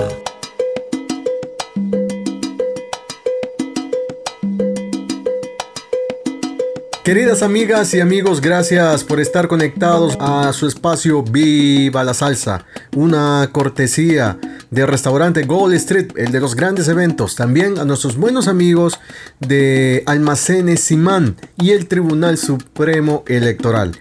Queridas 7.03 7.44
amigas 7.44 7.94
y 7.94 7.99
amigos, 7.99 8.39
gracias 8.39 9.03
por 9.03 9.19
estar 9.19 9.49
conectados 9.49 10.15
a 10.22 10.53
su 10.53 10.65
espacio 10.65 11.23
Viva 11.23 12.06
la 12.06 12.14
Salsa, 12.14 12.64
una 12.95 13.49
cortesía 13.52 14.38
del 14.72 14.88
restaurante 14.88 15.44
Gold 15.44 15.73
Street, 15.76 16.11
el 16.15 16.31
de 16.31 16.39
los 16.39 16.56
grandes 16.56 16.88
eventos, 16.88 17.35
también 17.35 17.80
a 17.80 17.84
nuestros 17.85 18.15
buenos 18.15 18.48
amigos 18.48 18.98
de 19.41 20.03
Almacenes 20.06 20.80
Simán 20.80 21.35
y 21.57 21.72
el 21.72 21.89
Tribunal 21.89 22.38
Supremo 22.38 23.26
Electoral. 23.27 23.91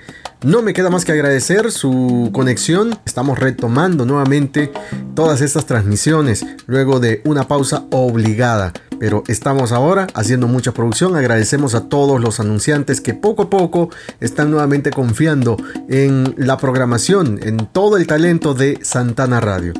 No 0.44 0.60
me 0.60 0.74
queda 0.74 0.90
más 0.90 1.06
que 1.06 1.12
agradecer 1.12 1.72
su 1.72 2.30
conexión. 2.32 2.98
Estamos 3.06 3.38
retomando 3.38 4.04
nuevamente 4.04 4.70
todas 5.14 5.40
estas 5.40 5.64
transmisiones 5.64 6.44
luego 6.66 7.00
de 7.00 7.22
una 7.24 7.48
pausa 7.48 7.84
obligada. 7.90 8.74
Pero 9.00 9.24
estamos 9.28 9.72
ahora 9.72 10.06
haciendo 10.14 10.46
mucha 10.46 10.72
producción. 10.72 11.16
Agradecemos 11.16 11.74
a 11.74 11.88
todos 11.88 12.20
los 12.20 12.38
anunciantes 12.38 13.00
que 13.00 13.14
poco 13.14 13.44
a 13.44 13.50
poco 13.50 13.88
están 14.20 14.50
nuevamente 14.50 14.90
confiando 14.90 15.56
en 15.88 16.34
la 16.36 16.58
programación, 16.58 17.40
en 17.42 17.56
todo 17.72 17.96
el 17.96 18.06
talento 18.06 18.52
de 18.52 18.78
Santana 18.82 19.40
Radio. 19.40 19.72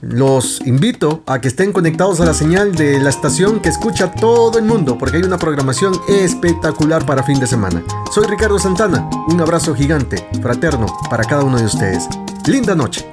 Los 0.00 0.60
invito 0.64 1.24
a 1.26 1.40
que 1.40 1.48
estén 1.48 1.72
conectados 1.72 2.20
a 2.20 2.24
la 2.24 2.32
señal 2.32 2.72
de 2.72 3.00
la 3.00 3.10
estación 3.10 3.58
que 3.58 3.68
escucha 3.68 4.12
todo 4.12 4.56
el 4.56 4.64
mundo, 4.64 4.96
porque 4.96 5.16
hay 5.16 5.24
una 5.24 5.38
programación 5.38 5.92
espectacular 6.06 7.04
para 7.04 7.24
fin 7.24 7.40
de 7.40 7.48
semana. 7.48 7.82
Soy 8.14 8.26
Ricardo 8.26 8.60
Santana, 8.60 9.10
un 9.26 9.40
abrazo 9.40 9.74
gigante, 9.74 10.24
fraterno, 10.40 10.86
para 11.10 11.24
cada 11.24 11.42
uno 11.42 11.58
de 11.58 11.64
ustedes. 11.64 12.06
Linda 12.46 12.76
noche. 12.76 13.10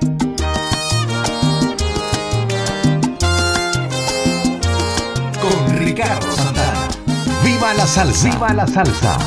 Con 5.41 5.79
Ricardo 5.79 6.31
Santana. 6.33 6.87
¡Viva 7.43 7.73
la 7.73 7.87
salsa! 7.87 8.29
¡Viva 8.29 8.53
la 8.53 8.67
salsa! 8.67 9.17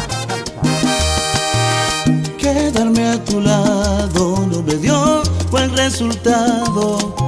Quedarme 2.38 3.08
a 3.08 3.24
tu 3.24 3.40
lado 3.40 4.46
no 4.48 4.62
me 4.62 4.74
dio 4.76 5.22
buen 5.50 5.76
resultado. 5.76 7.27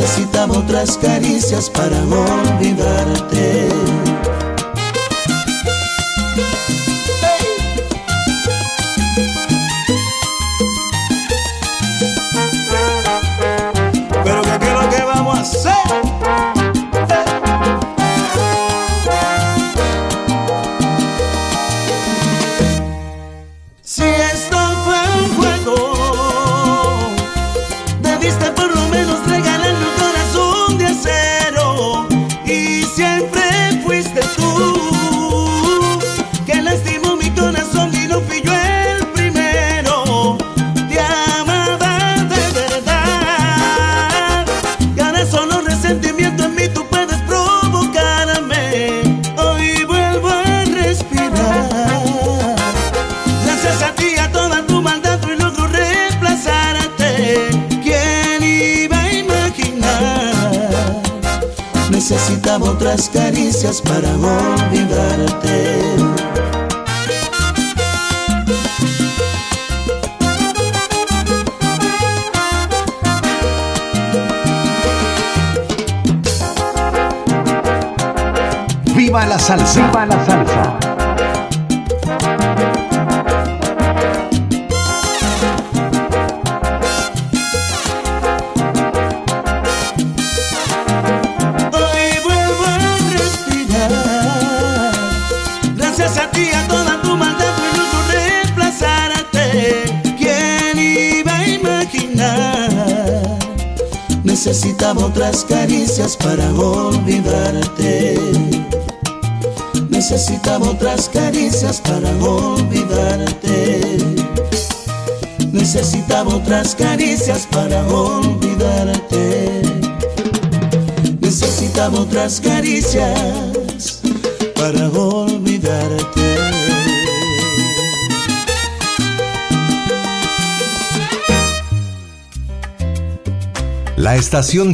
Necesitaba 0.00 0.56
otras 0.56 0.96
caricias 0.96 1.68
para 1.68 1.94
olvidarte. 2.02 3.29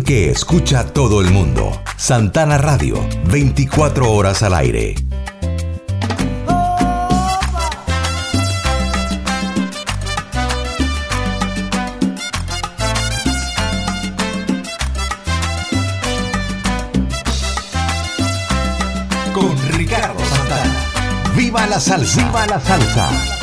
Que 0.05 0.31
escucha 0.31 0.85
todo 0.85 1.21
el 1.21 1.33
mundo. 1.33 1.83
Santana 1.97 2.57
Radio, 2.57 3.05
24 3.25 4.13
horas 4.13 4.45
al 4.45 4.55
aire. 4.55 4.95
Con 19.35 19.73
Ricardo 19.73 20.21
Santana. 20.25 21.35
¡Viva 21.37 21.67
la 21.67 21.81
salsa! 21.81 22.25
¡Viva 22.25 22.47
la 22.47 22.61
salsa! 22.61 23.36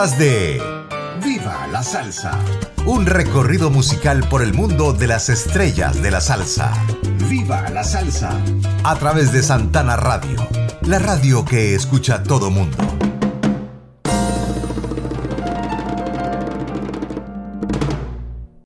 de 0.00 0.62
Viva 1.22 1.66
la 1.70 1.82
Salsa. 1.82 2.32
Un 2.86 3.04
recorrido 3.04 3.68
musical 3.68 4.26
por 4.30 4.40
el 4.40 4.54
mundo 4.54 4.94
de 4.94 5.06
las 5.06 5.28
estrellas 5.28 6.00
de 6.00 6.10
la 6.10 6.22
salsa. 6.22 6.72
Viva 7.28 7.68
la 7.68 7.84
Salsa. 7.84 8.30
A 8.82 8.96
través 8.96 9.30
de 9.30 9.42
Santana 9.42 9.96
Radio. 9.96 10.38
La 10.86 11.00
radio 11.00 11.44
que 11.44 11.74
escucha 11.74 12.22
todo 12.22 12.50
mundo. 12.50 12.78